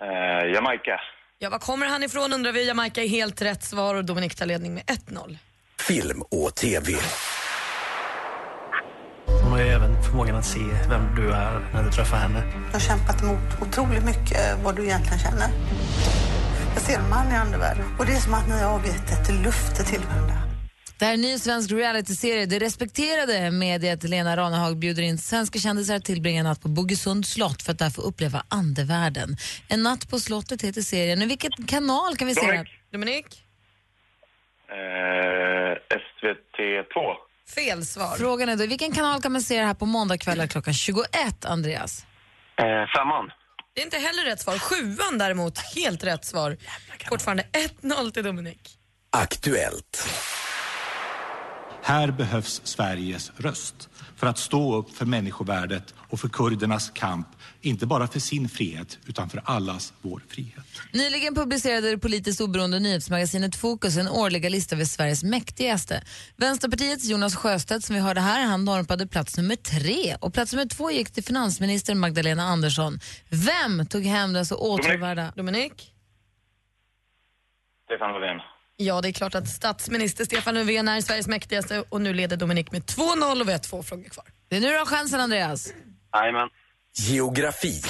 Eh, 0.01 0.51
Jamaica. 0.53 0.99
Ja, 1.39 1.49
var 1.49 1.59
kommer 1.59 1.85
han 1.87 2.03
ifrån 2.03 2.33
undrar 2.33 2.51
vi. 2.51 2.67
Jamaica 2.67 3.01
är 3.03 3.07
helt 3.07 3.41
rätt 3.41 3.63
svar 3.63 3.95
och 3.95 4.05
Dominik 4.05 4.35
tar 4.35 4.45
ledning 4.45 4.73
med 4.73 4.83
1-0. 4.83 5.37
Film 5.87 6.21
och 6.21 6.55
TV. 6.55 6.93
Hon 9.43 9.51
har 9.51 9.59
ju 9.59 9.67
även 9.67 10.03
förmågan 10.03 10.35
att 10.35 10.45
se 10.45 10.59
vem 10.89 11.15
du 11.15 11.31
är 11.31 11.69
när 11.73 11.83
du 11.83 11.91
träffar 11.91 12.17
henne. 12.17 12.43
Jag 12.65 12.73
har 12.73 12.79
kämpat 12.79 13.21
emot 13.21 13.39
otroligt 13.61 14.03
mycket 14.05 14.57
vad 14.63 14.75
du 14.75 14.83
egentligen 14.85 15.19
känner. 15.19 15.47
Jag 16.73 16.81
ser 16.83 16.97
en 16.99 17.09
man 17.09 17.31
i 17.31 17.35
andevärlden 17.35 17.85
och 17.99 18.05
det 18.05 18.11
är 18.11 18.19
som 18.19 18.33
att 18.33 18.47
ni 18.47 18.61
har 18.61 18.71
avgett 18.73 19.11
ett 19.11 19.43
löfte 19.43 19.83
till 19.83 20.01
varandra. 20.01 20.48
Det 20.99 21.05
här 21.05 21.11
är 21.11 21.15
en 21.15 21.21
ny 21.21 21.39
svensk 21.39 21.71
realityserie. 21.71 22.45
Det 22.45 22.59
respekterade 22.59 23.51
mediet 23.51 24.03
Lena 24.03 24.37
Ranehag 24.37 24.77
bjuder 24.77 25.03
in 25.03 25.17
svenska 25.17 25.59
kändisar 25.59 25.95
att 25.95 26.05
tillbringa 26.05 26.39
en 26.39 26.45
natt 26.45 26.61
på 26.61 26.67
Bogesund 26.67 27.25
slott 27.25 27.61
för 27.61 27.71
att 27.71 27.79
där 27.79 27.89
få 27.89 28.01
uppleva 28.01 28.43
andevärlden. 28.49 29.37
En 29.67 29.83
natt 29.83 30.09
på 30.09 30.19
slottet 30.19 30.61
heter 30.61 30.81
serien. 30.81 31.21
Och 31.21 31.29
vilken 31.29 31.51
kanal 31.51 32.17
kan 32.17 32.27
vi 32.27 32.35
se 32.35 32.41
Dominik. 32.41 32.57
här? 32.67 32.81
Dominik? 32.91 33.25
Eh, 34.69 35.77
SVT2. 35.99 37.15
Fel 37.55 37.85
svar. 37.85 38.15
Frågan 38.17 38.49
är 38.49 38.55
då, 38.55 38.65
vilken 38.65 38.91
kanal 38.91 39.21
kan 39.21 39.31
man 39.31 39.41
se 39.41 39.59
det 39.59 39.65
här 39.65 39.73
på 39.73 39.85
måndagkvällar 39.85 40.47
klockan 40.47 40.73
21, 40.73 41.45
Andreas? 41.45 42.05
Eh, 42.57 42.65
femman. 42.65 43.31
Det 43.73 43.81
är 43.81 43.85
inte 43.85 43.97
heller 43.97 44.25
rätt 44.25 44.39
svar. 44.39 44.57
Sjuan 44.57 45.17
däremot, 45.17 45.57
helt 45.75 46.03
rätt 46.03 46.25
svar. 46.25 46.57
Fortfarande 47.09 47.43
1-0 47.81 48.11
till 48.11 48.23
Dominik. 48.23 48.77
Aktuellt. 49.11 50.09
Här 51.89 52.11
behövs 52.11 52.61
Sveriges 52.63 53.31
röst 53.37 53.89
för 54.15 54.27
att 54.27 54.37
stå 54.37 54.75
upp 54.75 54.89
för 54.95 55.05
människovärdet 55.05 55.93
och 55.97 56.19
för 56.19 56.29
kurdernas 56.29 56.89
kamp, 56.89 57.27
inte 57.61 57.85
bara 57.85 58.07
för 58.07 58.19
sin 58.19 58.49
frihet 58.49 58.99
utan 59.05 59.29
för 59.29 59.41
allas 59.45 59.93
vår 60.01 60.21
frihet. 60.27 60.65
Nyligen 60.93 61.35
publicerade 61.35 61.91
det 61.91 61.97
politiskt 61.97 62.41
oberoende 62.41 62.79
nyhetsmagasinet 62.79 63.55
Fokus 63.55 63.97
en 63.97 64.07
årliga 64.07 64.49
lista 64.49 64.75
över 64.75 64.85
Sveriges 64.85 65.23
mäktigaste. 65.23 66.03
Vänsterpartiets 66.37 67.05
Jonas 67.05 67.35
Sjöstedt, 67.35 67.85
som 67.85 67.95
vi 67.95 68.01
hörde 68.01 68.21
här, 68.21 68.45
han 68.45 68.65
norpade 68.65 69.07
plats 69.07 69.37
nummer 69.37 69.55
tre. 69.55 70.15
Och 70.21 70.33
plats 70.33 70.53
nummer 70.53 70.65
två 70.65 70.91
gick 70.91 71.11
till 71.11 71.23
finansminister 71.23 71.95
Magdalena 71.95 72.43
Andersson. 72.43 72.99
Vem 73.29 73.85
tog 73.85 74.03
hem 74.03 74.33
den 74.33 74.45
så 74.45 74.55
åtråvärda... 74.55 75.33
Dominik? 75.35 75.93
Stefan 77.85 78.13
Löfven. 78.13 78.41
Ja, 78.81 79.01
det 79.01 79.07
är 79.07 79.11
klart 79.11 79.35
att 79.35 79.47
statsminister 79.47 80.25
Stefan 80.25 80.55
Löfven 80.55 80.87
är 80.87 81.01
Sveriges 81.01 81.27
mäktigaste 81.27 81.83
och 81.89 82.01
nu 82.01 82.13
leder 82.13 82.37
Dominik 82.37 82.71
med 82.71 82.81
2-0 82.81 83.41
och 83.41 83.47
vi 83.47 83.51
har 83.51 83.59
två 83.59 83.83
frågor 83.83 84.03
kvar. 84.03 84.25
Det 84.49 84.55
är 84.55 84.61
nu 84.61 84.67
du 84.67 84.77
har 84.77 84.85
chansen, 84.85 85.19
Andreas. 85.19 85.73
Jajamän. 86.13 86.49
Geografi. 86.97 87.81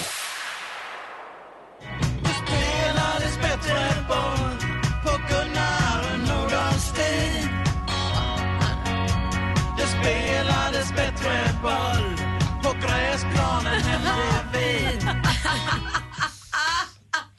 vid. 14.54 15.10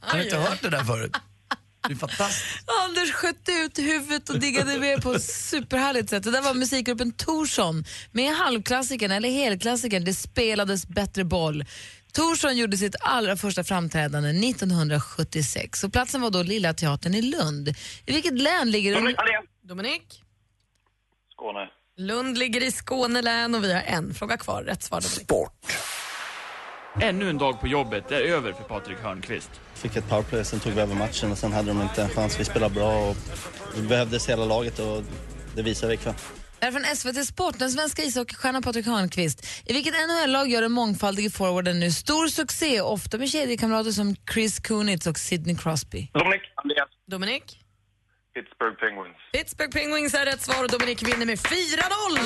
Har 0.01 0.21
inte 0.23 0.37
hört 0.37 0.63
det 0.63 0.71
där 0.71 0.85
förut? 0.85 1.30
Det 1.89 1.93
är 1.93 1.97
fantastiskt. 1.97 2.65
Anders 2.85 3.13
skötte 3.13 3.53
ut 3.53 3.79
huvudet 3.79 4.31
och 4.31 4.39
diggade 4.41 4.79
med 4.79 5.03
på 5.03 5.13
ett 5.13 5.25
superhärligt 5.25 6.11
sätt. 6.11 6.23
Det 6.23 6.31
där 6.31 6.43
var 6.43 6.55
musikgruppen 6.55 7.13
Torsson 7.13 7.85
med 8.13 8.35
halvklassikern 8.35 9.11
eller 9.11 9.31
helklassikern 9.31 10.05
Det 10.05 10.15
spelades 10.15 10.87
bättre 10.87 11.25
boll. 11.25 11.65
Torsson 12.13 12.57
gjorde 12.57 12.77
sitt 12.77 12.97
allra 13.01 13.37
första 13.37 13.65
framträdande 13.65 14.29
1976 14.31 15.85
och 15.85 15.93
platsen 15.93 16.21
var 16.21 16.31
då 16.31 16.43
Lilla 16.43 16.75
Teatern 16.75 17.15
i 17.15 17.23
Lund. 17.23 17.69
I 18.07 18.13
vilket 18.13 18.39
län 18.39 18.71
ligger 18.71 18.95
Dominik 18.95 19.17
Hallén. 19.19 19.43
Dominik? 19.63 20.23
Skåne. 21.33 21.69
Lund 21.97 22.39
ligger 22.39 22.63
i 22.63 22.71
Skåne 22.71 23.23
län 23.23 23.55
och 23.55 23.65
vi 23.65 23.73
har 23.73 23.83
en 23.83 24.15
fråga 24.15 24.37
kvar. 24.37 24.63
Rätt 24.63 24.83
svar 24.83 25.01
Dominik. 25.01 25.21
Sport. 25.23 25.73
Ännu 27.03 27.31
en 27.31 27.39
dag 27.39 27.61
på 27.61 27.69
jobbet 27.69 28.11
är 28.11 28.21
över 28.21 28.53
för 28.53 28.65
Patrik 28.65 28.99
Hörnqvist. 28.99 29.51
Fick 29.83 29.97
ett 29.97 30.09
powerplay, 30.09 30.45
sen 30.45 30.61
tog 30.61 30.73
vi 30.73 30.81
över 30.81 30.95
matchen 30.95 31.33
och 31.33 31.39
sen 31.39 31.53
hade 31.53 31.69
de 31.69 31.83
inte 31.83 32.03
en 32.03 32.09
chans. 32.09 32.41
Vi 32.41 32.45
spelade 32.45 32.75
bra 32.75 33.09
och 33.09 33.17
vi 33.77 33.83
behövdes 33.89 34.29
hela 34.29 34.45
laget 34.45 34.79
och 34.79 35.03
det 35.57 35.63
visar 35.63 35.89
vi 35.89 35.95
ikväll. 35.95 36.15
Det 36.61 36.67
är 36.67 36.73
från 36.73 36.97
SVT 36.97 37.27
Sport, 37.27 37.59
den 37.59 37.71
svenska 37.71 38.03
ishockeystjärnan 38.03 38.63
Patrik 38.63 38.87
Hörnqvist. 38.87 39.47
I 39.65 39.73
vilket 39.73 39.95
NHL-lag 39.95 40.49
gör 40.49 40.63
den 40.63 40.73
mångfaldige 40.73 41.31
forwarden 41.31 41.81
nu 41.81 41.91
stor 41.91 42.27
succé, 42.29 42.81
ofta 42.81 43.19
med 43.19 43.31
kedjekamrater 43.31 43.91
som 43.91 44.17
Chris 44.33 44.59
Kunitz 44.61 45.07
och 45.07 45.19
Sidney 45.19 45.57
Crosby? 45.57 46.09
Dominik. 46.13 46.43
Andreas. 46.55 46.89
Dominik? 47.07 47.45
Pittsburgh 48.35 48.77
Penguins. 48.81 49.17
Pittsburgh 49.33 49.73
Penguins 49.73 50.15
är 50.15 50.27
rätt 50.27 50.43
svar 50.43 50.65
och 50.65 50.71
Dominik 50.71 51.03
vinner 51.03 51.27
med 51.27 51.39
4-0 51.39 51.49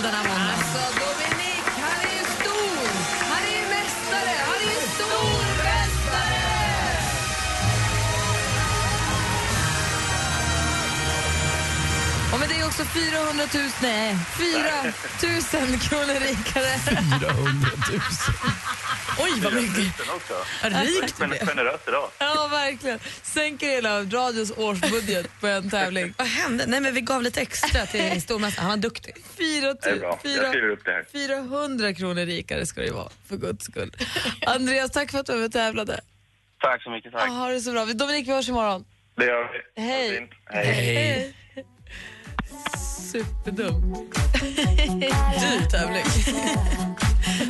den 0.02 0.14
här 0.14 0.28
månaden. 0.28 0.54
Alltså, 0.54 0.80
Dominik, 1.00 1.53
också 12.74 12.84
400 12.84 13.44
000, 13.54 13.62
nej, 13.82 14.16
4 14.38 15.68
000 15.70 15.78
kronor 15.80 16.20
rikare. 16.20 16.78
400 16.78 17.68
000. 17.92 18.00
Oj, 19.18 19.40
vad 19.44 19.54
mycket. 19.54 20.00
Också. 20.00 20.34
Rikt 20.62 21.16
du 21.18 21.20
Men 21.20 21.28
blev. 21.28 21.46
generöst 21.46 21.88
idag. 21.88 22.10
Ja, 22.18 22.48
verkligen. 22.50 22.98
Sänker 23.22 23.66
hela 23.66 24.02
radios 24.02 24.52
årsbudget 24.56 25.40
på 25.40 25.46
en 25.46 25.70
tävling. 25.70 26.14
Vad 26.18 26.26
hände? 26.26 26.64
Nej, 26.66 26.80
men 26.80 26.94
vi 26.94 27.00
gav 27.00 27.22
lite 27.22 27.40
extra 27.40 27.86
till 27.86 28.22
stormästaren. 28.22 28.70
Han 28.70 28.78
var 28.78 28.82
duktig. 28.82 29.14
4 29.38 29.74
Det 29.74 29.90
är 29.90 29.96
bra. 29.98 30.18
Jag 30.22 30.48
skriver 30.50 30.68
upp 30.70 30.84
det 30.84 30.90
här. 30.90 31.04
400 31.12 31.94
kronor 31.94 32.26
rikare 32.26 32.66
ska 32.66 32.80
det 32.80 32.90
vara, 32.90 33.08
för 33.28 33.36
guds 33.36 33.64
skull. 33.64 33.96
Andreas, 34.46 34.90
tack 34.90 35.10
för 35.10 35.18
att 35.18 35.26
du 35.26 35.32
var 35.32 35.38
med 35.38 35.46
och 35.46 35.52
tävlade. 35.52 36.00
Tack 36.60 36.82
så 36.82 36.90
mycket. 36.90 37.12
Tack. 37.12 37.28
Ja, 37.28 37.32
ha 37.32 37.48
det 37.48 37.60
så 37.60 37.72
bra. 37.72 37.84
Dominik, 37.84 38.28
vi 38.28 38.32
hörs 38.32 38.48
imorgon. 38.48 38.84
Det 39.16 39.24
gör 39.24 39.48
vi. 39.76 39.82
Hej. 39.82 40.10
Det 40.10 40.16
fint. 40.18 40.30
Hej. 40.44 41.34
Superdum. 43.12 43.94
Dyr 45.40 45.70
tävling. 45.70 46.04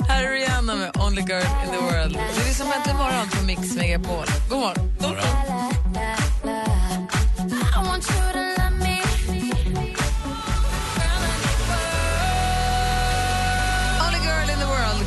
Här 0.08 0.24
är 0.24 0.30
Rihanna 0.30 0.74
med 0.74 0.96
Only 0.96 1.22
Girl 1.22 1.46
in 1.64 1.70
the 1.72 1.78
World. 1.78 2.12
Det 2.14 2.50
är 2.50 2.54
som 2.54 2.72
äntligen 2.72 2.98
morgon 2.98 3.28
på 3.30 3.44
Mix 3.44 3.74
Megapol. 3.76 4.26
God 4.48 4.58
morgon. 4.58 4.90
The 5.00 5.06
World. 5.06 5.34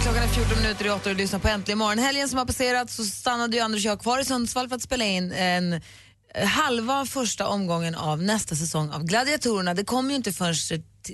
Klockan 0.03 0.23
är 0.23 0.27
14 0.27 0.61
minuter 0.61 0.85
i 0.85 0.89
8 0.89 1.09
och 1.09 1.15
du 1.15 1.21
lyssnar 1.21 1.39
på 1.39 1.47
Äntligen 1.47 1.77
morgon. 1.77 1.99
Helgen 1.99 2.29
som 2.29 2.37
har 2.37 2.45
passerat 2.45 2.89
så 2.89 3.03
stannade 3.03 3.57
ju 3.57 3.63
Anders 3.63 3.85
och 3.85 3.91
jag 3.91 3.99
kvar 3.99 4.19
i 4.19 4.25
Sundsvall 4.25 4.69
för 4.69 4.75
att 4.75 4.81
spela 4.81 5.05
in 5.05 5.31
en 5.31 5.81
halva 6.45 7.05
första 7.05 7.47
omgången 7.47 7.95
av 7.95 8.21
nästa 8.21 8.55
säsong 8.55 8.91
av 8.91 9.03
Gladiatorerna. 9.03 9.73
Det 9.73 9.83
kommer 9.83 10.09
ju 10.09 10.15
inte 10.15 10.33
förrän 10.33 10.55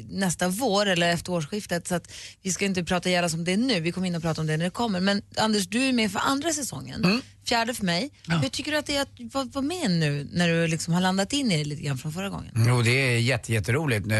nästa 0.09 0.47
vår 0.47 0.85
eller 0.85 1.09
efter 1.09 1.31
årsskiftet 1.31 1.87
så 1.87 1.95
att 1.95 2.11
vi 2.41 2.51
ska 2.51 2.65
inte 2.65 2.83
prata 2.83 3.09
gärna 3.09 3.27
om 3.33 3.43
det 3.43 3.57
nu, 3.57 3.79
vi 3.79 3.91
kommer 3.91 4.07
in 4.07 4.15
och 4.15 4.21
prata 4.21 4.41
om 4.41 4.47
det 4.47 4.57
när 4.57 4.65
det 4.65 4.71
kommer. 4.71 4.99
Men 4.99 5.21
Anders, 5.37 5.67
du 5.67 5.83
är 5.83 5.93
med 5.93 6.11
för 6.11 6.19
andra 6.19 6.51
säsongen, 6.51 7.21
fjärde 7.47 7.73
för 7.73 7.85
mig. 7.85 8.09
Hur 8.41 8.49
tycker 8.49 8.71
du 8.71 8.77
att 8.77 8.85
det 8.85 8.95
är 8.95 9.01
att 9.01 9.55
vara 9.55 9.65
med 9.65 9.91
nu 9.91 10.27
när 10.31 10.47
du 10.47 10.67
liksom 10.67 10.93
har 10.93 11.01
landat 11.01 11.33
in 11.33 11.51
i 11.51 11.57
det 11.57 11.63
lite 11.63 11.81
grann 11.81 11.97
från 11.97 12.13
förra 12.13 12.29
gången? 12.29 12.51
Jo, 12.67 12.81
det 12.81 12.91
är 12.91 13.19
jätte, 13.19 13.53
jätteroligt. 13.53 14.05
Nu, 14.05 14.15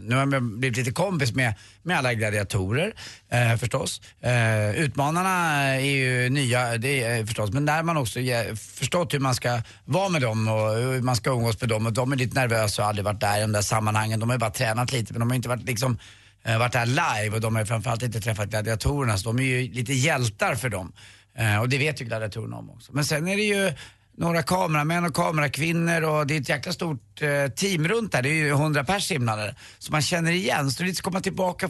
nu 0.00 0.16
har 0.16 0.32
jag 0.32 0.42
blivit 0.42 0.78
lite 0.78 0.90
kompis 0.90 1.34
med, 1.34 1.54
med 1.82 1.98
alla 1.98 2.14
gladiatorer 2.14 2.94
eh, 3.30 3.56
förstås. 3.56 4.00
Eh, 4.20 4.80
utmanarna 4.80 5.30
är 5.74 5.80
ju 5.80 6.30
nya, 6.30 6.78
det 6.78 7.02
är 7.02 7.26
förstås, 7.26 7.50
men 7.50 7.66
där 7.66 7.82
man 7.82 7.96
också 7.96 8.20
ge, 8.20 8.56
förstått 8.56 9.14
hur 9.14 9.18
man 9.18 9.34
ska 9.34 9.62
vara 9.84 10.08
med 10.08 10.22
dem 10.22 10.48
och 10.48 10.74
hur 10.74 11.00
man 11.00 11.16
ska 11.16 11.30
umgås 11.30 11.60
med 11.60 11.68
dem. 11.68 11.86
Och 11.86 11.92
de 11.92 12.12
är 12.12 12.16
lite 12.16 12.34
nervösa 12.34 12.82
och 12.82 12.84
har 12.84 12.88
aldrig 12.88 13.04
varit 13.04 13.20
där 13.20 13.38
i 13.38 13.40
de 13.40 13.52
där 13.52 13.62
sammanhangen. 13.62 14.20
De 14.20 14.28
har 14.28 14.36
ju 14.36 14.40
bara 14.40 14.50
tränat 14.70 14.92
lite, 14.92 15.12
men 15.12 15.20
de 15.20 15.30
har 15.30 15.36
inte 15.36 15.48
varit 15.48 15.66
liksom 15.66 15.98
eh, 16.44 16.58
varit 16.58 16.72
där 16.72 16.86
live 16.86 17.36
och 17.36 17.40
de 17.40 17.56
har 17.56 17.64
framförallt 17.64 18.02
inte 18.02 18.20
träffat 18.20 18.48
gladiatorerna 18.48 19.18
så 19.18 19.32
de 19.32 19.38
är 19.38 19.42
ju 19.42 19.72
lite 19.72 19.92
hjältar 19.92 20.54
för 20.54 20.68
dem. 20.68 20.92
Eh, 21.34 21.60
och 21.60 21.68
det 21.68 21.78
vet 21.78 22.00
ju 22.00 22.04
gladiatorerna 22.04 22.56
om 22.56 22.70
också. 22.70 22.92
Men 22.92 23.04
sen 23.04 23.28
är 23.28 23.36
det 23.36 23.42
ju 23.42 23.72
några 24.16 24.42
kameramän 24.42 25.04
och 25.04 25.14
kamerakvinnor 25.14 26.02
och 26.02 26.26
det 26.26 26.36
är 26.36 26.40
ett 26.40 26.48
jäkla 26.48 26.72
stort 26.72 27.22
eh, 27.22 27.52
team 27.52 27.88
runt 27.88 28.12
där. 28.12 28.22
Det 28.22 28.28
är 28.28 28.34
ju 28.34 28.50
100 28.50 28.84
pers 28.84 29.10
inblandade. 29.10 29.54
Så 29.78 29.92
man 29.92 30.02
känner 30.02 30.32
igen, 30.32 30.70
så 30.70 30.82
det 30.82 30.84
är 30.84 30.88
lite 30.88 30.98
att 30.98 31.04
komma 31.04 31.20
tillbaka 31.20 31.68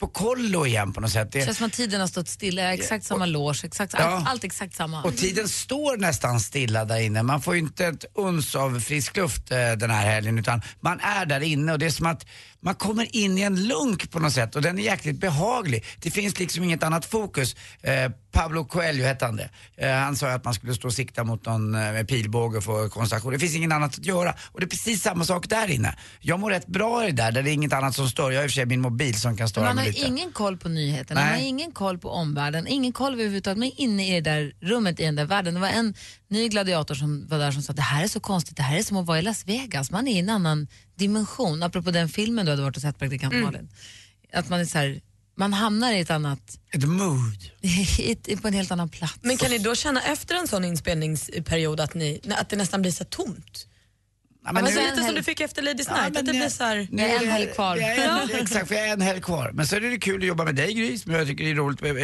på 0.00 0.06
kollo 0.08 0.66
igen 0.66 0.92
på 0.92 1.00
något 1.00 1.10
sätt. 1.10 1.32
Det 1.32 1.44
känns 1.44 1.56
som 1.58 1.66
att 1.66 1.72
tiden 1.72 2.00
har 2.00 2.08
stått 2.08 2.28
stilla, 2.28 2.74
exakt 2.74 3.04
samma 3.04 3.26
loge, 3.26 3.60
exakt, 3.64 3.94
Ja. 3.98 4.04
allt, 4.04 4.28
allt 4.28 4.44
exakt 4.44 4.76
samma. 4.76 5.02
och 5.02 5.16
tiden 5.16 5.48
står 5.48 5.96
nästan 5.96 6.40
stilla 6.40 6.84
där 6.84 7.00
inne. 7.00 7.22
Man 7.22 7.42
får 7.42 7.54
ju 7.54 7.60
inte 7.60 7.86
ett 7.86 8.04
uns 8.14 8.54
av 8.54 8.80
frisk 8.80 9.16
luft 9.16 9.50
eh, 9.50 9.72
den 9.72 9.90
här 9.90 10.10
helgen 10.10 10.38
utan 10.38 10.62
man 10.80 11.00
är 11.00 11.26
där 11.26 11.40
inne 11.40 11.72
och 11.72 11.78
det 11.78 11.86
är 11.86 11.90
som 11.90 12.06
att 12.06 12.26
man 12.62 12.74
kommer 12.74 13.16
in 13.16 13.38
i 13.38 13.42
en 13.42 13.66
lunk 13.68 14.10
på 14.10 14.18
något 14.18 14.32
sätt 14.32 14.56
och 14.56 14.62
den 14.62 14.78
är 14.78 14.82
jäkligt 14.82 15.20
behaglig. 15.20 15.84
Det 15.98 16.10
finns 16.10 16.38
liksom 16.38 16.64
inget 16.64 16.82
annat 16.82 17.04
fokus. 17.04 17.56
Eh, 17.82 18.10
Pablo 18.32 18.64
Coelho 18.64 19.04
hette 19.04 19.24
han 19.24 19.36
det. 19.36 19.50
Eh, 19.76 19.92
han 19.94 20.16
sa 20.16 20.28
att 20.30 20.44
man 20.44 20.54
skulle 20.54 20.74
stå 20.74 20.88
och 20.88 20.94
sikta 20.94 21.24
mot 21.24 21.46
någon 21.46 21.74
eh, 21.74 21.80
med 21.80 22.08
pilbåge 22.08 22.58
och 22.58 22.64
få 22.64 22.88
koncentration. 22.88 23.32
Det 23.32 23.38
finns 23.38 23.54
inget 23.56 23.72
annat 23.72 23.98
att 23.98 24.06
göra 24.06 24.34
och 24.52 24.60
det 24.60 24.66
är 24.66 24.68
precis 24.68 25.02
samma 25.02 25.24
sak 25.24 25.48
där 25.48 25.70
inne. 25.70 25.96
Jag 26.20 26.40
mår 26.40 26.50
rätt 26.50 26.66
bra 26.66 27.04
i 27.04 27.10
det 27.10 27.22
där, 27.22 27.32
där 27.32 27.42
det 27.42 27.50
är 27.50 27.52
inget 27.54 27.72
annat 27.72 27.94
som 27.94 28.08
stör. 28.08 28.30
Jag 28.30 28.38
har 28.38 28.44
i 28.44 28.46
och 28.46 28.50
för 28.50 28.54
sig 28.54 28.66
min 28.66 28.80
mobil 28.80 29.20
som 29.20 29.36
kan 29.36 29.48
störa 29.48 29.64
Man 29.64 29.78
har 29.78 29.84
mig 29.84 29.92
lite. 29.92 30.06
ingen 30.06 30.32
koll 30.32 30.56
på 30.56 30.68
nyheterna, 30.68 31.20
Nej. 31.20 31.30
man 31.30 31.40
har 31.40 31.46
ingen 31.48 31.72
koll 31.72 31.98
på 31.98 32.10
omvärlden, 32.10 32.66
ingen 32.66 32.92
koll 32.92 33.12
överhuvudtaget. 33.12 33.58
Man 33.58 33.68
är 33.68 33.80
inne 33.80 34.08
i 34.08 34.20
det 34.20 34.30
där 34.30 34.52
rummet, 34.60 35.00
i 35.00 35.04
den 35.04 35.16
där 35.16 35.24
världen. 35.24 35.54
Det 35.54 35.60
var 35.60 35.68
en 35.68 35.94
ny 36.28 36.48
gladiator 36.48 36.94
som 36.94 37.26
var 37.28 37.38
där 37.38 37.50
som 37.52 37.62
sa 37.62 37.70
att 37.70 37.76
det 37.76 37.82
här 37.82 38.04
är 38.04 38.08
så 38.08 38.20
konstigt, 38.20 38.56
det 38.56 38.62
här 38.62 38.78
är 38.78 38.82
som 38.82 38.96
att 38.96 39.06
vara 39.06 39.18
i 39.18 39.22
Las 39.22 39.46
Vegas. 39.46 39.90
Man 39.90 40.08
är 40.08 40.12
i 40.16 40.18
en 40.18 40.30
annan 40.30 40.66
dimension. 41.00 41.62
Apropå 41.62 41.90
den 41.90 42.08
filmen 42.08 42.46
du 42.46 42.52
hade 42.52 42.62
varit 42.62 42.76
och 42.76 42.82
sett, 42.82 42.98
praktikant 42.98 43.32
Mm. 43.34 43.44
Malin. 43.44 43.68
Att 44.32 44.48
man 44.48 44.60
är 44.60 44.64
så 44.64 44.78
här, 44.78 45.00
man 45.36 45.52
hamnar 45.52 45.92
i 45.92 46.00
ett 46.00 46.10
annat... 46.10 46.58
Ett 46.74 46.84
mood. 46.84 47.50
på 48.42 48.48
en 48.48 48.54
helt 48.54 48.70
annan 48.70 48.88
plats. 48.88 49.18
Men 49.22 49.36
kan 49.36 49.50
ni 49.50 49.58
då 49.58 49.74
känna 49.74 50.02
efter 50.02 50.34
en 50.34 50.48
sån 50.48 50.64
inspelningsperiod 50.64 51.80
att, 51.80 51.94
ni, 51.94 52.20
att 52.30 52.48
det 52.50 52.56
nästan 52.56 52.82
blir 52.82 52.92
så 52.92 53.04
tomt? 53.04 53.66
Ja, 54.44 54.52
men 54.52 54.64
nu- 54.64 54.70
lite 54.70 55.02
som 55.04 55.14
du 55.14 55.22
fick 55.22 55.40
efter 55.40 55.62
Ladies 55.62 55.86
Ja, 55.88 55.94
Night, 56.02 56.16
att 56.16 56.26
det 56.26 56.32
blir 56.32 56.48
så 56.48 56.64
här... 56.64 56.88
Nu 56.90 57.02
är 57.02 57.38
det- 57.40 57.46
kvar. 57.54 57.76
Jag 57.76 57.90
är 57.90 58.22
en, 58.22 58.30
exakt, 58.42 58.68
för 58.68 58.74
jag 58.74 58.88
är 58.88 58.92
en 58.92 59.00
helg 59.00 59.20
kvar. 59.20 59.50
Men 59.54 59.66
så 59.66 59.76
är 59.76 59.80
det 59.80 59.98
kul 59.98 60.20
att 60.20 60.26
jobba 60.26 60.44
med 60.44 60.54
dig 60.54 60.74
Gry, 60.74 60.98
som 60.98 61.12
jag 61.12 61.26
tycker 61.26 61.44
är 61.44 61.54
roligt 61.54 61.80
med, 61.82 61.96
i, 61.96 62.02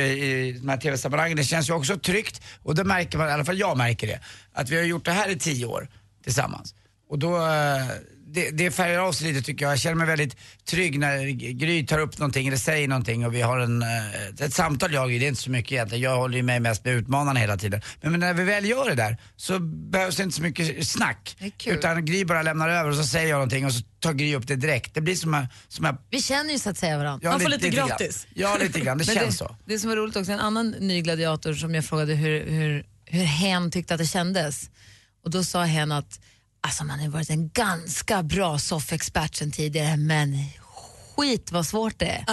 i 0.48 0.52
de 0.52 0.68
här 0.68 0.76
tv-sammanhangen. 0.76 1.36
Det 1.36 1.44
känns 1.44 1.68
ju 1.68 1.72
också 1.72 1.98
tryggt 1.98 2.42
och 2.62 2.74
det 2.74 2.84
märker 2.84 3.18
man, 3.18 3.28
i 3.28 3.32
alla 3.32 3.44
fall 3.44 3.58
jag 3.58 3.76
märker 3.78 4.06
det, 4.06 4.20
att 4.52 4.70
vi 4.70 4.76
har 4.76 4.84
gjort 4.84 5.04
det 5.04 5.12
här 5.12 5.28
i 5.28 5.38
tio 5.38 5.66
år 5.66 5.88
tillsammans. 6.24 6.74
Och 7.08 7.18
då, 7.18 7.36
eh, 7.36 7.86
det, 8.28 8.50
det 8.50 8.70
färgar 8.70 8.98
av 8.98 9.12
sig 9.12 9.32
lite 9.32 9.46
tycker 9.46 9.64
jag. 9.64 9.72
Jag 9.72 9.78
känner 9.78 9.96
mig 9.96 10.06
väldigt 10.06 10.36
trygg 10.64 10.98
när 10.98 11.26
Gry 11.52 11.86
tar 11.86 11.98
upp 11.98 12.18
någonting 12.18 12.46
eller 12.48 12.56
säger 12.56 12.88
någonting 12.88 13.26
och 13.26 13.34
vi 13.34 13.42
har 13.42 13.58
en, 13.58 13.82
eh, 13.82 13.88
ett 14.40 14.54
samtal 14.54 14.92
jag 14.94 15.02
och 15.04 15.10
Gry, 15.10 15.18
det 15.18 15.26
är 15.26 15.28
inte 15.28 15.42
så 15.42 15.50
mycket 15.50 15.72
egentligen. 15.72 16.04
Jag 16.04 16.16
håller 16.16 16.36
ju 16.36 16.42
mig 16.42 16.60
mest 16.60 16.84
med 16.84 16.94
utmanarna 16.94 17.40
hela 17.40 17.56
tiden. 17.56 17.80
Men, 18.00 18.10
men 18.10 18.20
när 18.20 18.34
vi 18.34 18.44
väl 18.44 18.64
gör 18.64 18.88
det 18.88 18.94
där 18.94 19.16
så 19.36 19.58
behövs 19.58 20.16
det 20.16 20.22
inte 20.22 20.36
så 20.36 20.42
mycket 20.42 20.88
snack. 20.88 21.36
Utan 21.66 22.04
Gry 22.04 22.24
bara 22.24 22.42
lämnar 22.42 22.68
över 22.68 22.90
och 22.90 22.96
så 22.96 23.04
säger 23.04 23.28
jag 23.28 23.36
någonting 23.36 23.66
och 23.66 23.72
så 23.72 23.82
tar 24.00 24.12
Gry 24.12 24.34
upp 24.34 24.46
det 24.46 24.56
direkt. 24.56 24.94
Det 24.94 25.00
blir 25.00 25.14
som 25.14 25.34
att... 25.34 25.52
Som 25.68 25.84
att 25.84 26.06
Vi 26.10 26.22
känner 26.22 26.52
ju 26.52 26.58
så 26.58 26.70
att 26.70 26.78
säga 26.78 26.98
varandra. 26.98 27.20
Ja, 27.26 27.30
Man 27.30 27.40
får 27.40 27.48
lite 27.48 27.64
lite 27.64 27.76
grann. 27.76 27.88
gratis. 27.88 28.26
Ja, 28.34 28.56
lite 28.60 28.80
grann. 28.80 28.98
Det 28.98 29.04
känns 29.04 29.38
så. 29.38 29.56
Det 29.64 29.78
som 29.78 29.90
var 29.90 29.96
roligt 29.96 30.16
också, 30.16 30.32
en 30.32 30.40
annan 30.40 30.70
ny 30.70 31.02
gladiator 31.02 31.54
som 31.54 31.74
jag 31.74 31.84
frågade 31.84 32.14
hur, 32.14 32.46
hur, 32.50 32.86
hur 33.04 33.24
hen 33.24 33.70
tyckte 33.70 33.94
att 33.94 34.00
det 34.00 34.06
kändes. 34.06 34.70
Och 35.24 35.30
då 35.30 35.44
sa 35.44 35.62
hen 35.62 35.92
att 35.92 36.20
alltså 36.66 36.84
man 36.84 37.00
har 37.00 37.08
varit 37.08 37.30
en 37.30 37.48
ganska 37.48 38.22
bra 38.22 38.58
soffexpert 38.58 39.34
sen 39.34 39.52
tidigare 39.52 39.96
men 39.96 40.38
skit 41.16 41.52
vad 41.52 41.66
svårt 41.66 41.98
det 41.98 42.06
är. 42.06 42.24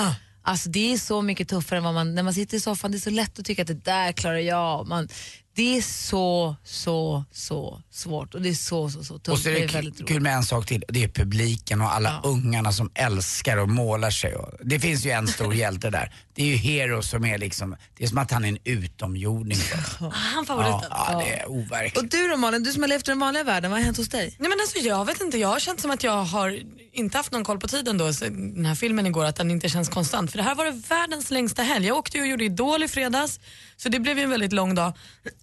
Alltså 0.41 0.69
det 0.69 0.93
är 0.93 0.97
så 0.97 1.21
mycket 1.21 1.49
tuffare 1.49 1.77
än 1.77 1.83
vad 1.83 1.93
man, 1.93 2.15
när 2.15 2.23
man 2.23 2.33
sitter 2.33 2.57
i 2.57 2.59
soffan, 2.59 2.91
det 2.91 2.97
är 2.97 2.99
så 2.99 3.09
lätt 3.09 3.39
att 3.39 3.45
tycka 3.45 3.61
att 3.61 3.67
det 3.67 3.85
där 3.85 4.11
klarar 4.11 4.37
jag. 4.37 4.87
Man, 4.87 5.07
det 5.55 5.77
är 5.77 5.81
så, 5.81 6.55
så, 6.63 7.25
så 7.31 7.81
svårt 7.91 8.35
och 8.35 8.41
det 8.41 8.49
är 8.49 8.53
så, 8.53 8.89
så, 8.89 9.03
så 9.03 9.19
tufft. 9.19 9.27
Och 9.27 9.39
så 9.39 9.49
är 9.49 9.53
det, 9.53 9.73
väldigt 9.73 9.97
kul, 9.97 10.07
kul 10.07 10.21
med 10.21 10.35
en 10.35 10.43
sak 10.43 10.65
till, 10.65 10.83
det 10.87 11.03
är 11.03 11.07
publiken 11.07 11.81
och 11.81 11.95
alla 11.95 12.21
ungarna 12.23 12.71
som 12.71 12.91
älskar 12.93 13.57
och 13.57 13.69
målar 13.69 14.09
sig. 14.09 14.35
Och, 14.35 14.53
det 14.63 14.79
finns 14.79 15.05
ju 15.05 15.11
en 15.11 15.27
stor 15.27 15.53
hjälte 15.53 15.89
där. 15.89 16.13
Det 16.33 16.41
är 16.41 16.45
ju 16.45 16.55
Hero 16.55 17.01
som 17.01 17.25
är 17.25 17.37
liksom, 17.37 17.75
det 17.97 18.03
är 18.03 18.07
som 18.07 18.17
att 18.17 18.31
han 18.31 18.45
är 18.45 18.49
en 18.49 18.57
utomjording. 18.63 19.57
för 19.57 20.03
dem. 20.03 20.11
Han 20.11 20.45
favoriten. 20.45 20.89
Ja, 20.89 21.07
ja, 21.11 21.19
det 21.19 21.39
är 21.39 21.49
overkligt. 21.49 21.97
Och 21.97 22.05
du 22.05 22.27
då 22.27 22.37
Malin, 22.37 22.63
du 22.63 22.71
som 22.71 22.83
har 22.83 22.87
levt 22.87 23.07
i 23.07 23.11
den 23.11 23.19
vanliga 23.19 23.43
världen, 23.43 23.71
vad 23.71 23.79
har 23.79 23.85
hänt 23.85 23.97
hos 23.97 24.09
dig? 24.09 24.35
Nej, 24.39 24.49
men 24.49 24.59
alltså, 24.61 24.77
jag 24.77 25.05
vet 25.05 25.21
inte, 25.21 25.37
jag 25.37 25.47
har 25.47 25.59
känt 25.59 25.81
som 25.81 25.91
att 25.91 26.03
jag 26.03 26.23
har 26.23 26.59
inte 26.93 27.17
haft 27.17 27.31
någon 27.31 27.43
koll 27.43 27.59
på 27.59 27.67
tiden 27.67 27.97
då, 27.97 28.11
den 28.21 28.65
här 28.65 28.75
filmen 28.75 29.05
igår, 29.05 29.25
att 29.25 29.35
den 29.35 29.51
inte 29.51 29.69
känns 29.69 29.89
konstant. 29.89 30.31
För 30.31 30.37
det 30.37 30.43
här 30.43 30.55
var 30.55 30.65
det 30.65 30.81
världens 30.89 31.31
längsta 31.31 31.61
helg. 31.61 31.87
Jag 31.87 31.97
åkte 31.97 32.19
och 32.19 32.27
gjorde 32.27 32.43
Idol 32.43 32.83
i 32.83 32.87
fredags, 32.87 33.39
så 33.77 33.89
det 33.89 33.99
blev 33.99 34.17
ju 34.17 34.23
en 34.23 34.29
väldigt 34.29 34.53
lång 34.53 34.75
dag. 34.75 34.93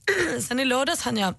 Sen 0.41 0.61
i 0.61 0.65
lördags 0.65 1.03
hann 1.03 1.17
jag 1.17 1.35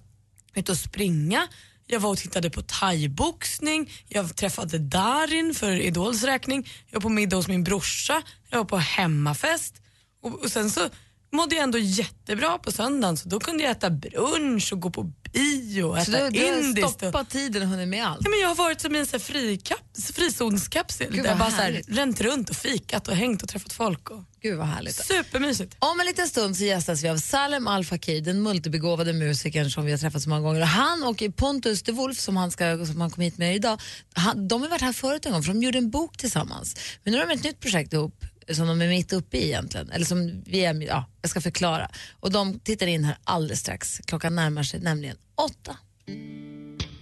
ut 0.54 0.68
och 0.68 0.78
springa, 0.78 1.48
jag 1.86 2.00
var 2.00 2.10
och 2.10 2.18
tittade 2.18 2.50
på 2.50 2.62
thaiboxning, 2.62 3.90
jag 4.08 4.36
träffade 4.36 4.78
Darin 4.78 5.54
för 5.54 5.70
Idols 5.70 6.22
räkning, 6.22 6.68
jag 6.86 6.94
var 6.94 7.00
på 7.00 7.08
middag 7.08 7.36
hos 7.36 7.48
min 7.48 7.64
brorsa, 7.64 8.22
jag 8.50 8.58
var 8.58 8.64
på 8.64 8.76
hemmafest. 8.76 9.74
Och, 10.22 10.42
och 10.42 10.52
sen 10.52 10.70
så 10.70 10.88
mådde 11.32 11.54
jag 11.54 11.62
ändå 11.62 11.78
jättebra 11.78 12.58
på 12.58 12.72
söndagen 12.72 13.16
så 13.16 13.28
då 13.28 13.40
kunde 13.40 13.62
jag 13.62 13.70
äta 13.70 13.90
brunch 13.90 14.72
och 14.72 14.80
gå 14.80 14.90
på 14.90 15.12
bio 15.32 15.82
och 15.82 15.96
Så 16.02 16.12
äta 16.12 16.24
du, 16.24 16.30
du 16.30 16.46
har 16.46 16.58
indiskt. 16.58 16.88
stoppat 16.90 17.30
tiden 17.30 17.62
och 17.62 17.68
hunnit 17.68 17.88
med 17.88 18.06
allt? 18.06 18.20
Ja, 18.24 18.30
men 18.30 18.38
jag 18.40 18.48
har 18.48 18.54
varit 18.54 18.80
som 18.80 18.94
i 18.96 18.98
en 18.98 19.06
så 19.06 19.12
här 19.18 20.12
frizonskapsel 20.12 21.16
där 21.16 21.24
jag 21.24 21.38
bara 21.38 21.50
så 21.50 21.56
här, 21.56 21.82
ränt 21.88 22.20
runt 22.20 22.50
och 22.50 22.56
fikat 22.56 23.08
och 23.08 23.16
hängt 23.16 23.42
och 23.42 23.48
träffat 23.48 23.72
folk. 23.72 24.10
Och... 24.10 24.24
Gud 24.42 24.58
vad 24.58 24.66
härligt. 24.66 24.94
Supermysigt. 25.04 25.76
Om 25.78 26.00
en 26.00 26.06
liten 26.06 26.28
stund 26.28 26.56
så 26.56 26.64
gästas 26.64 27.02
vi 27.04 27.08
av 27.08 27.16
Salem 27.16 27.66
Al 27.66 27.84
Fakir, 27.84 28.20
den 28.20 28.42
multibegåvade 28.42 29.12
musikern 29.12 29.70
som 29.70 29.84
vi 29.84 29.90
har 29.90 29.98
träffat 29.98 30.22
så 30.22 30.28
många 30.28 30.40
gånger. 30.40 30.60
Och 30.60 30.66
Han 30.66 31.04
och 31.04 31.22
Pontus 31.36 31.82
de 31.82 31.92
Wolf 31.92 32.18
som 32.18 32.36
han, 32.36 32.50
ska, 32.50 32.86
som 32.86 33.00
han 33.00 33.10
kom 33.10 33.22
hit 33.22 33.38
med 33.38 33.54
idag, 33.56 33.80
han, 34.14 34.48
de 34.48 34.62
har 34.62 34.68
varit 34.68 34.82
här 34.82 34.92
förut 34.92 35.26
en 35.26 35.32
gång 35.32 35.42
för 35.42 35.52
de 35.52 35.62
gjorde 35.62 35.78
en 35.78 35.90
bok 35.90 36.16
tillsammans. 36.16 36.76
Men 37.04 37.12
nu 37.12 37.18
har 37.20 37.26
de 37.26 37.32
ett 37.34 37.44
nytt 37.44 37.60
projekt 37.60 37.92
ihop 37.92 38.24
som 38.54 38.66
de 38.66 38.82
är 38.82 38.88
mitt 38.88 39.12
uppe 39.12 39.36
i 39.36 39.46
egentligen. 39.46 39.90
Eller 39.90 40.06
som 40.06 40.42
vi 40.46 40.64
är, 40.64 40.82
ja, 40.82 41.04
jag 41.22 41.30
ska 41.30 41.40
förklara. 41.40 41.90
Och 42.20 42.32
de 42.32 42.58
tittar 42.58 42.86
in 42.86 43.04
här 43.04 43.16
alldeles 43.24 43.60
strax. 43.60 44.00
Klockan 44.04 44.34
närmar 44.34 44.62
sig 44.62 44.80
nämligen 44.80 45.16
åtta. 45.34 45.76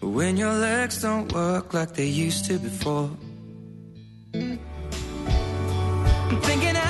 When 0.03 0.39
your 0.39 0.61
legs 0.61 1.05
don't 1.05 1.33
work 1.33 1.75
like 1.75 1.95
they 1.95 2.27
used 2.27 2.49
to 2.49 2.59
before. 2.59 3.11
I'm 6.31 6.41
thinking 6.43 6.77
I 6.77 6.90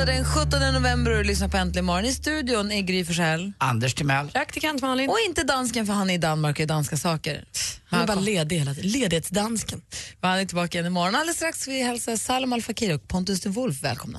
måndag 0.00 0.12
den 0.12 0.24
17 0.24 0.60
november 0.74 1.18
och 1.18 1.24
lyssnar 1.24 1.48
på 1.48 1.56
Äntligen 1.56 1.84
morgon. 1.84 2.04
I 2.04 2.12
studion 2.12 2.72
är 2.72 2.82
Gry 2.82 3.04
Forssell. 3.04 3.52
Anders 3.58 3.94
Timell. 3.94 4.28
Praktikant 4.28 4.82
Malin. 4.82 5.10
Och 5.10 5.16
inte 5.28 5.42
dansken 5.42 5.86
för 5.86 5.92
han 5.92 6.10
är 6.10 6.14
i 6.14 6.18
Danmark 6.18 6.56
och 6.56 6.60
gör 6.60 6.66
danska 6.66 6.96
saker. 6.96 7.44
Han 7.84 8.02
är 8.02 8.06
bara 8.06 8.20
ledig 8.20 8.58
hela 8.58 8.74
tiden. 8.74 8.90
Ledighetsdansken. 8.90 9.82
Han 10.20 10.38
är 10.38 10.44
tillbaka 10.44 10.78
igen 10.78 10.86
imorgon. 10.86 11.14
Alldeles 11.14 11.36
strax 11.36 11.60
ska 11.60 11.70
vi 11.70 11.82
hälsa 11.82 12.16
Salem 12.16 12.52
Al 12.52 12.62
Fakir 12.62 12.94
och 12.94 13.08
Pontus 13.08 13.40
de 13.40 13.48
Wolf 13.48 13.82
välkomna. 13.82 14.18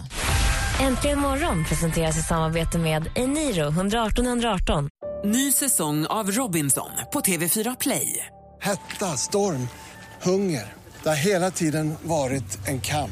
Äntligen 0.79 1.19
morgon 1.19 1.65
presenteras 1.65 2.17
i 2.19 2.21
samarbete 2.21 2.77
med 2.77 3.07
Eniro 3.15 3.67
118 3.67 4.25
118. 4.25 4.89
Ny 5.25 5.51
säsong 5.51 6.05
av 6.05 6.31
Robinson 6.31 6.91
på 7.13 7.19
TV4 7.19 7.75
Play. 7.79 8.25
Hetta, 8.61 9.17
storm, 9.17 9.67
hunger. 10.21 10.73
Det 11.03 11.09
har 11.09 11.15
hela 11.15 11.51
tiden 11.51 11.95
varit 12.03 12.67
en 12.67 12.81
kamp. 12.81 13.11